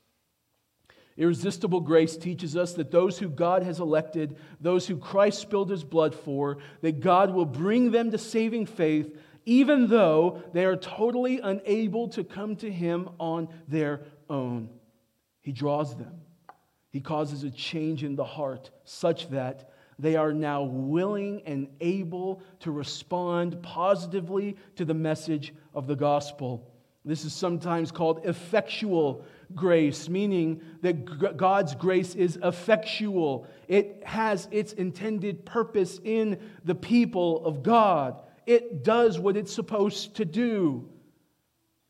[1.16, 5.84] Irresistible grace teaches us that those who God has elected, those who Christ spilled his
[5.84, 9.14] blood for, that God will bring them to saving faith,
[9.44, 14.70] even though they are totally unable to come to him on their own.
[15.42, 16.20] He draws them.
[16.90, 22.42] He causes a change in the heart such that they are now willing and able
[22.60, 26.69] to respond positively to the message of the gospel.
[27.04, 29.24] This is sometimes called effectual
[29.54, 33.46] grace, meaning that God's grace is effectual.
[33.68, 40.16] It has its intended purpose in the people of God, it does what it's supposed
[40.16, 40.88] to do.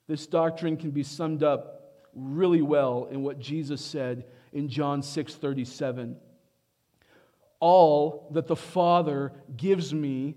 [0.07, 1.81] This doctrine can be summed up
[2.15, 6.17] really well in what Jesus said in John 6 37.
[7.61, 10.35] All that the Father gives me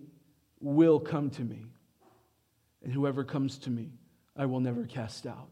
[0.60, 1.66] will come to me,
[2.84, 3.92] and whoever comes to me,
[4.36, 5.50] I will never cast out.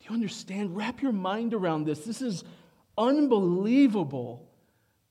[0.00, 0.76] Do you understand?
[0.76, 2.00] Wrap your mind around this.
[2.00, 2.44] This is
[2.96, 4.48] unbelievable.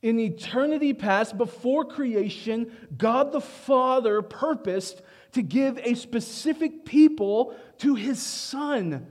[0.02, 5.02] In eternity past, before creation, God the Father purposed
[5.34, 9.08] to give a specific people to his Son.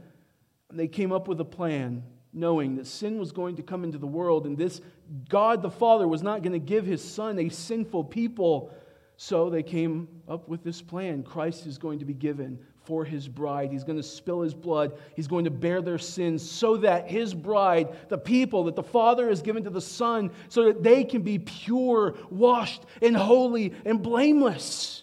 [0.70, 3.98] And they came up with a plan knowing that sin was going to come into
[3.98, 4.80] the world and this
[5.28, 8.70] God the Father was not going to give his son a sinful people.
[9.16, 11.22] So they came up with this plan.
[11.22, 13.72] Christ is going to be given for his bride.
[13.72, 14.92] He's going to spill his blood.
[15.14, 19.28] He's going to bear their sins so that his bride, the people that the Father
[19.28, 24.02] has given to the Son, so that they can be pure, washed, and holy and
[24.02, 25.02] blameless.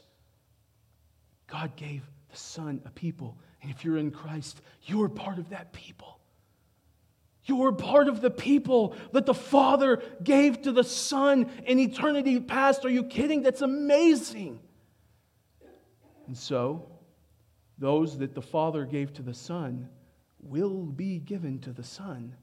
[1.47, 3.37] God gave the Son a people.
[3.61, 6.19] And if you're in Christ, you're part of that people.
[7.45, 12.85] You're part of the people that the Father gave to the Son in eternity past.
[12.85, 13.41] Are you kidding?
[13.41, 14.61] That's amazing.
[16.27, 16.87] And so,
[17.77, 19.89] those that the Father gave to the Son
[20.41, 22.35] will be given to the Son.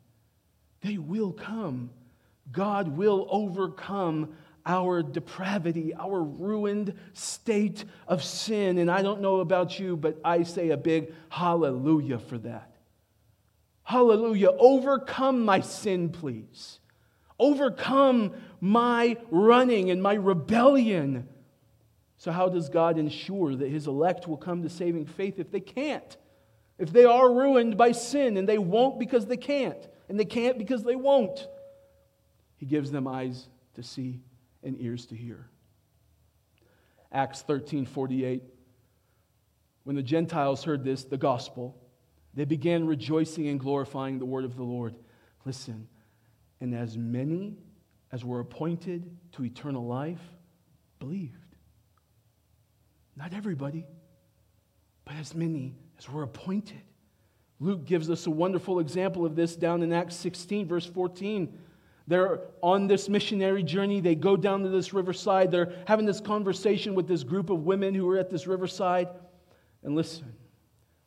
[0.81, 1.91] They will come.
[2.53, 4.35] God will overcome
[4.67, 8.79] our depravity, our ruined state of sin.
[8.79, 12.71] And I don't know about you, but I say a big hallelujah for that.
[13.83, 14.51] Hallelujah.
[14.51, 16.79] Overcome my sin, please.
[17.39, 21.29] Overcome my running and my rebellion.
[22.21, 25.59] So, how does God ensure that his elect will come to saving faith if they
[25.59, 26.19] can't?
[26.77, 30.59] If they are ruined by sin and they won't because they can't, and they can't
[30.59, 31.49] because they won't,
[32.59, 34.21] he gives them eyes to see
[34.63, 35.49] and ears to hear.
[37.11, 38.43] Acts 13 48.
[39.85, 41.75] When the Gentiles heard this, the gospel,
[42.35, 44.95] they began rejoicing and glorifying the word of the Lord.
[45.47, 45.89] Listen,
[46.61, 47.57] and as many
[48.13, 50.21] as were appointed to eternal life
[50.99, 51.40] believed.
[53.21, 53.87] Not everybody,
[55.05, 56.81] but as many as were appointed.
[57.59, 61.59] Luke gives us a wonderful example of this down in Acts 16, verse 14.
[62.07, 64.01] They're on this missionary journey.
[64.01, 65.51] They go down to this riverside.
[65.51, 69.09] They're having this conversation with this group of women who are at this riverside.
[69.83, 70.33] And listen,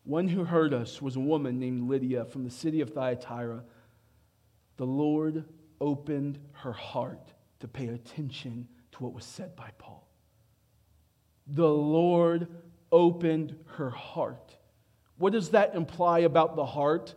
[0.03, 3.63] one who heard us was a woman named Lydia from the city of Thyatira.
[4.77, 5.45] The Lord
[5.81, 10.02] opened her heart to pay attention to what was said by Paul.
[11.47, 12.47] The Lord
[12.91, 14.55] opened her heart.
[15.17, 17.15] What does that imply about the heart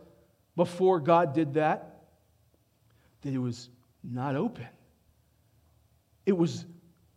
[0.55, 2.03] before God did that?
[3.21, 3.69] That it was
[4.03, 4.67] not open,
[6.25, 6.65] it was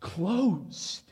[0.01, 1.05] closed.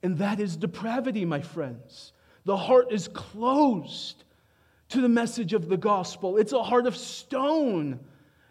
[0.00, 2.12] And that is depravity, my friends.
[2.44, 4.22] The heart is closed
[4.90, 8.00] to the message of the gospel, it's a heart of stone.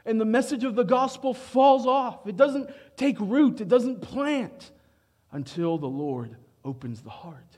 [0.05, 2.27] And the message of the gospel falls off.
[2.27, 4.71] It doesn't take root, it doesn't plant
[5.33, 6.37] until the Lord
[6.67, 7.57] opens the heart.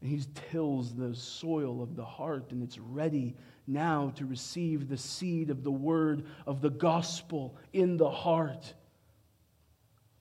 [0.00, 3.34] And He tills the soil of the heart, and it's ready
[3.66, 8.74] now to receive the seed of the word of the gospel in the heart.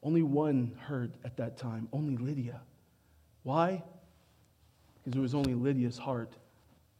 [0.02, 2.62] Only one heard at that time, only Lydia.
[3.44, 3.84] Why?
[5.04, 6.34] Because it was only Lydia's heart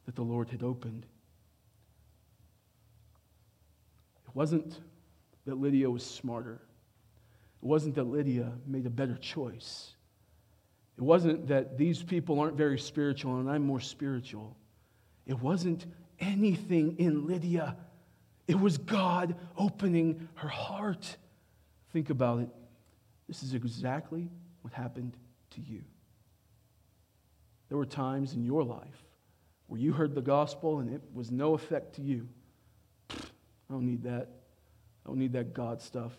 [0.04, 1.06] that the Lord had opened.
[4.26, 4.78] It wasn't
[5.46, 6.60] that Lydia was smarter.
[7.62, 9.93] It wasn't that Lydia made a better choice.
[10.96, 14.56] It wasn't that these people aren't very spiritual and I'm more spiritual.
[15.26, 15.86] It wasn't
[16.20, 17.76] anything in Lydia.
[18.46, 21.16] It was God opening her heart.
[21.92, 22.48] Think about it.
[23.26, 24.28] This is exactly
[24.62, 25.16] what happened
[25.50, 25.82] to you.
[27.68, 29.04] There were times in your life
[29.66, 32.28] where you heard the gospel and it was no effect to you.
[33.10, 34.28] I don't need that.
[35.04, 36.12] I don't need that God stuff.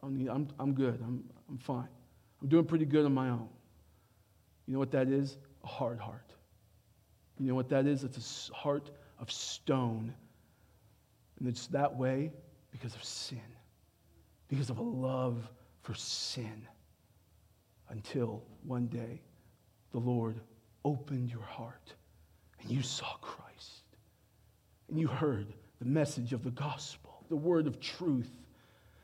[0.00, 1.00] I don't need, I'm, I'm good.
[1.02, 1.88] I'm, I'm fine.
[2.40, 3.48] I'm doing pretty good on my own.
[4.66, 5.36] You know what that is?
[5.64, 6.32] A hard heart.
[7.38, 8.04] You know what that is?
[8.04, 10.14] It's a heart of stone.
[11.38, 12.32] And it's that way
[12.70, 13.40] because of sin,
[14.48, 15.48] because of a love
[15.82, 16.66] for sin.
[17.88, 19.20] Until one day
[19.90, 20.40] the Lord
[20.84, 21.94] opened your heart
[22.60, 23.82] and you saw Christ
[24.88, 28.30] and you heard the message of the gospel, the word of truth,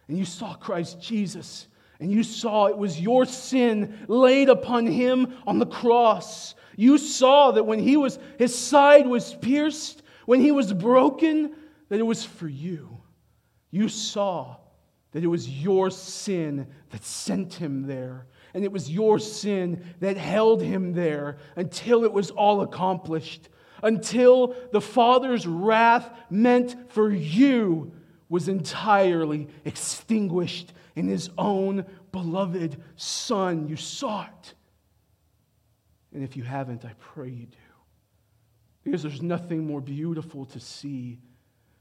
[0.07, 1.68] and you saw Christ Jesus
[2.01, 6.55] and you saw it was your sin laid upon him on the cross.
[6.77, 11.55] You saw that when he was his side was pierced, when he was broken,
[11.89, 13.01] that it was for you.
[13.71, 14.57] You saw
[15.13, 18.27] that it was your sin that sent him there.
[18.55, 23.49] And it was your sin that held him there until it was all accomplished,
[23.83, 27.93] until the Father's wrath meant for you
[28.29, 33.69] was entirely extinguished in his own beloved Son.
[33.69, 34.55] You saw it.
[36.13, 37.57] And if you haven't, I pray you do.
[38.83, 41.21] Because there's nothing more beautiful to see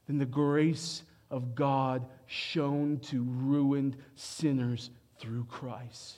[0.06, 1.02] than the grace
[1.32, 6.18] of God shown to ruined sinners through Christ.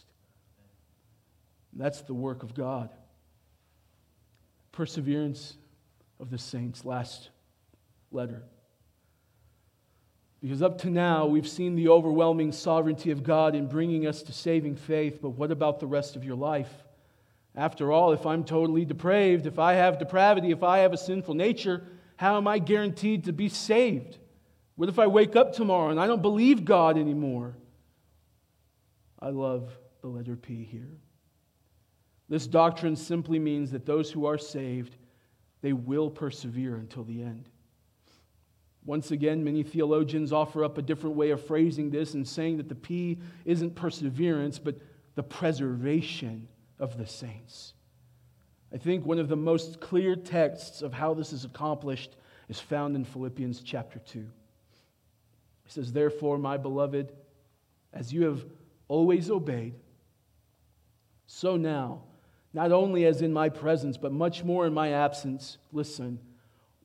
[1.72, 2.90] That's the work of God.
[4.74, 5.56] Perseverance
[6.20, 6.84] of the saints.
[6.84, 7.30] Last
[8.12, 8.44] letter.
[10.42, 14.32] Because up to now, we've seen the overwhelming sovereignty of God in bringing us to
[14.32, 16.72] saving faith, but what about the rest of your life?
[17.56, 21.34] After all, if I'm totally depraved, if I have depravity, if I have a sinful
[21.34, 21.84] nature,
[22.16, 24.18] how am I guaranteed to be saved?
[24.76, 27.58] What if I wake up tomorrow and I don't believe God anymore?
[29.20, 30.98] I love the letter P here.
[32.30, 34.96] This doctrine simply means that those who are saved,
[35.62, 37.50] they will persevere until the end.
[38.86, 42.70] Once again, many theologians offer up a different way of phrasing this and saying that
[42.70, 44.76] the P isn't perseverance, but
[45.16, 46.48] the preservation
[46.80, 47.74] of the saints.
[48.74, 52.16] I think one of the most clear texts of how this is accomplished
[52.48, 54.20] is found in Philippians chapter 2.
[54.20, 54.26] It
[55.72, 57.12] says, Therefore, my beloved,
[57.94, 58.46] as you have
[58.88, 59.76] always obeyed,
[61.28, 62.02] so now,
[62.54, 66.20] not only as in my presence, but much more in my absence, listen,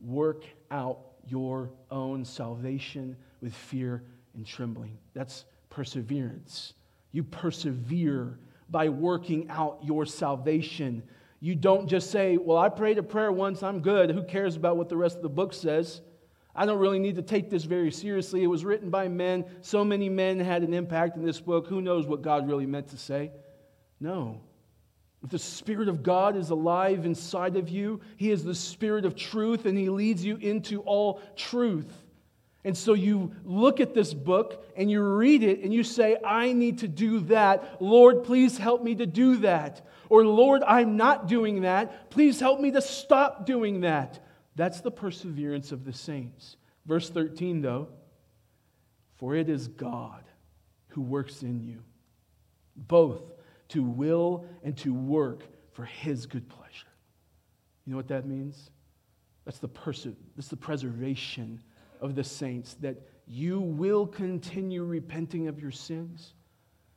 [0.00, 4.02] work out your own salvation with fear
[4.34, 4.98] and trembling.
[5.14, 6.74] That's perseverance.
[7.12, 8.38] You persevere
[8.70, 11.02] by working out your salvation.
[11.40, 14.10] You don't just say, Well, I prayed a prayer once, I'm good.
[14.10, 16.00] Who cares about what the rest of the book says?
[16.56, 18.44] I don't really need to take this very seriously.
[18.44, 19.44] It was written by men.
[19.60, 21.66] So many men had an impact in this book.
[21.66, 23.32] Who knows what God really meant to say?
[23.98, 24.40] No.
[25.30, 29.64] The Spirit of God is alive inside of you, He is the Spirit of truth
[29.64, 31.90] and He leads you into all truth.
[32.64, 36.52] And so you look at this book and you read it and you say, I
[36.52, 37.80] need to do that.
[37.80, 39.86] Lord, please help me to do that.
[40.08, 42.10] Or, Lord, I'm not doing that.
[42.10, 44.24] Please help me to stop doing that.
[44.56, 46.56] That's the perseverance of the saints.
[46.86, 47.88] Verse 13, though,
[49.16, 50.22] for it is God
[50.88, 51.82] who works in you,
[52.76, 53.22] both
[53.68, 56.88] to will and to work for his good pleasure.
[57.84, 58.70] You know what that means?
[59.44, 60.06] That's the, pers-
[60.36, 61.62] that's the preservation
[62.00, 62.96] of the saints, that
[63.26, 66.34] you will continue repenting of your sins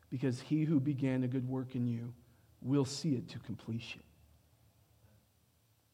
[0.09, 2.13] because he who began a good work in you
[2.61, 4.01] will see it to completion.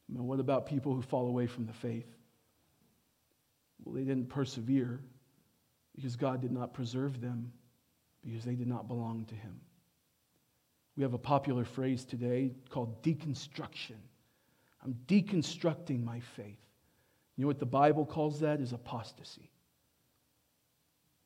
[0.09, 2.07] Now, what about people who fall away from the faith?
[3.83, 5.01] Well, they didn't persevere
[5.95, 7.51] because God did not preserve them
[8.23, 9.59] because they did not belong to Him.
[10.95, 13.97] We have a popular phrase today called deconstruction.
[14.83, 16.59] I'm deconstructing my faith.
[17.35, 18.59] You know what the Bible calls that?
[18.59, 19.49] Is apostasy.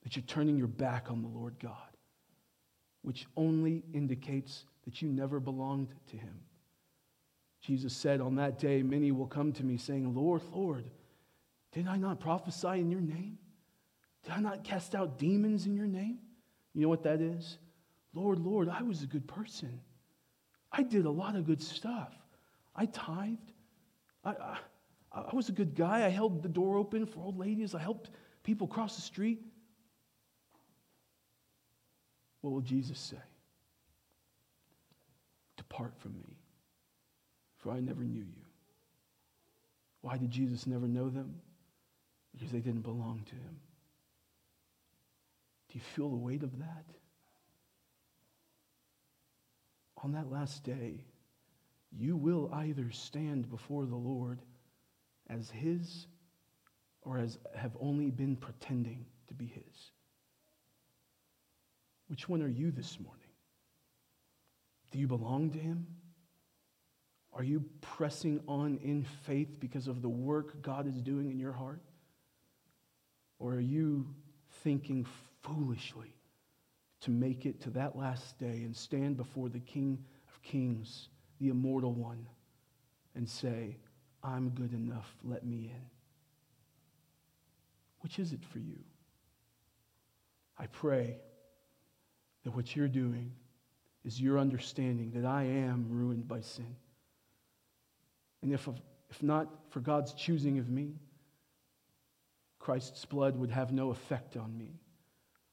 [0.04, 1.74] That you're turning your back on the Lord God,
[3.02, 6.40] which only indicates that you never belonged to Him.
[7.62, 10.86] Jesus said, On that day, many will come to me saying, Lord, Lord,
[11.74, 13.38] did I not prophesy in your name?
[14.24, 16.20] Did I not cast out demons in your name?
[16.74, 17.58] You know what that is?
[18.18, 19.80] Lord, Lord, I was a good person.
[20.72, 22.14] I did a lot of good stuff.
[22.76, 23.52] I tithed.
[24.24, 24.58] I, I,
[25.14, 26.04] I was a good guy.
[26.04, 27.76] I held the door open for old ladies.
[27.76, 28.10] I helped
[28.44, 29.40] people cross the street.
[32.42, 33.18] What will Jesus say?
[35.58, 36.38] Depart from me,
[37.58, 38.46] for I never knew you.
[40.02, 41.36] Why did Jesus never know them?
[42.34, 43.60] Because they didn't belong to him.
[45.70, 46.86] Do you feel the weight of that?
[50.04, 51.06] On that last day,
[51.92, 54.42] you will either stand before the Lord
[55.30, 56.08] as his
[57.02, 59.92] or as have only been pretending to be his.
[62.08, 63.22] Which one are you this morning?
[64.92, 65.88] Do you belong to him?
[67.34, 71.52] Are you pressing on in faith because of the work God is doing in your
[71.52, 71.82] heart?
[73.40, 74.08] Or are you
[74.64, 75.06] thinking
[75.44, 76.17] foolishly
[77.02, 81.50] to make it to that last day and stand before the King of Kings, the
[81.50, 82.28] immortal one,
[83.16, 83.78] and say,
[84.24, 85.86] I'm good enough, let me in?
[88.00, 88.80] Which is it for you?
[90.58, 91.18] I pray
[92.44, 93.32] that what you're doing
[94.04, 96.76] is your understanding that I am ruined by sin.
[98.42, 98.68] And if,
[99.10, 100.96] if not for God's choosing of me,
[102.60, 104.80] Christ's blood would have no effect on me.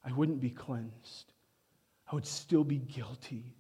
[0.04, 1.32] I wouldn't be cleansed.
[2.10, 3.54] I would still be guilty.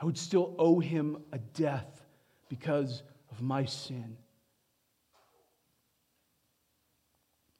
[0.00, 2.04] I would still owe him a death
[2.48, 4.16] because of my sin.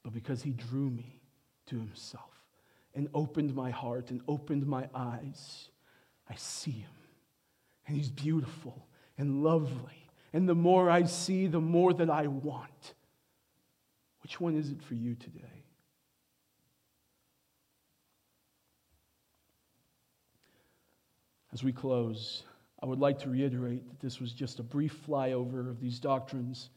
[0.02, 1.20] But because he drew me
[1.66, 2.30] to himself
[2.94, 5.68] and opened my heart and opened my eyes,
[6.30, 6.90] I see him.
[7.86, 8.86] And he's beautiful
[9.18, 10.09] and lovely.
[10.32, 12.94] And the more I see, the more that I want.
[14.22, 15.55] Which one is it for you today?
[21.57, 22.42] As we close,
[22.82, 26.68] I would like to reiterate that this was just a brief flyover of these doctrines.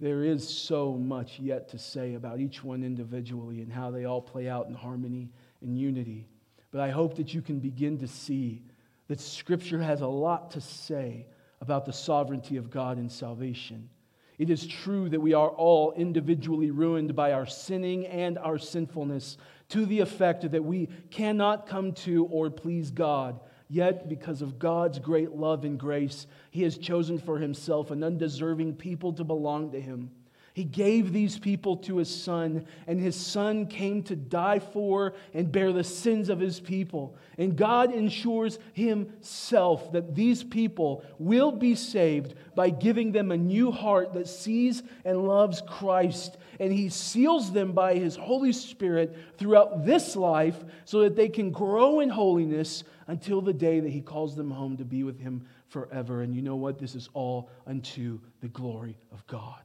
[0.00, 4.22] There is so much yet to say about each one individually and how they all
[4.22, 6.26] play out in harmony and unity.
[6.70, 8.62] But I hope that you can begin to see
[9.08, 11.26] that Scripture has a lot to say
[11.60, 13.90] about the sovereignty of God in salvation.
[14.38, 19.36] It is true that we are all individually ruined by our sinning and our sinfulness
[19.68, 23.38] to the effect that we cannot come to or please God.
[23.68, 28.74] Yet, because of God's great love and grace, He has chosen for Himself an undeserving
[28.74, 30.10] people to belong to Him.
[30.54, 35.50] He gave these people to his son, and his son came to die for and
[35.50, 37.16] bear the sins of his people.
[37.36, 43.72] And God ensures himself that these people will be saved by giving them a new
[43.72, 46.36] heart that sees and loves Christ.
[46.60, 51.50] And he seals them by his Holy Spirit throughout this life so that they can
[51.50, 55.46] grow in holiness until the day that he calls them home to be with him
[55.68, 56.22] forever.
[56.22, 56.78] And you know what?
[56.78, 59.62] This is all unto the glory of God.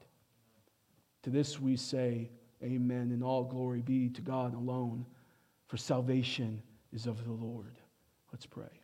[1.23, 2.31] To this we say,
[2.63, 5.05] Amen, and all glory be to God alone,
[5.67, 6.61] for salvation
[6.91, 7.77] is of the Lord.
[8.33, 8.81] Let's pray.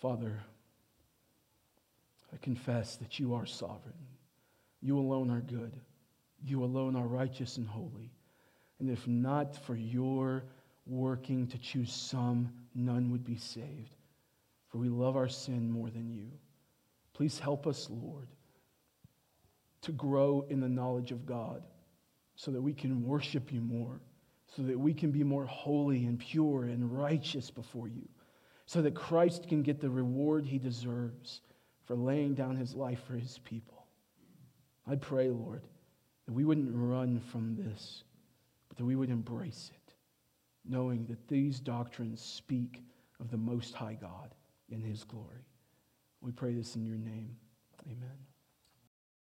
[0.00, 0.42] Father,
[2.32, 3.94] I confess that you are sovereign.
[4.80, 5.72] You alone are good.
[6.42, 8.12] You alone are righteous and holy.
[8.78, 10.44] And if not for your
[10.86, 13.94] working to choose some, none would be saved.
[14.68, 16.28] For we love our sin more than you.
[17.12, 18.28] Please help us, Lord
[19.82, 21.62] to grow in the knowledge of God
[22.36, 24.00] so that we can worship you more,
[24.54, 28.08] so that we can be more holy and pure and righteous before you,
[28.66, 31.40] so that Christ can get the reward he deserves
[31.84, 33.79] for laying down his life for his people.
[34.90, 35.62] I pray, Lord,
[36.26, 38.02] that we wouldn't run from this,
[38.68, 39.94] but that we would embrace it,
[40.68, 42.82] knowing that these doctrines speak
[43.20, 44.34] of the Most High God
[44.68, 45.44] in his glory.
[46.20, 47.36] We pray this in your name.
[47.86, 48.29] Amen.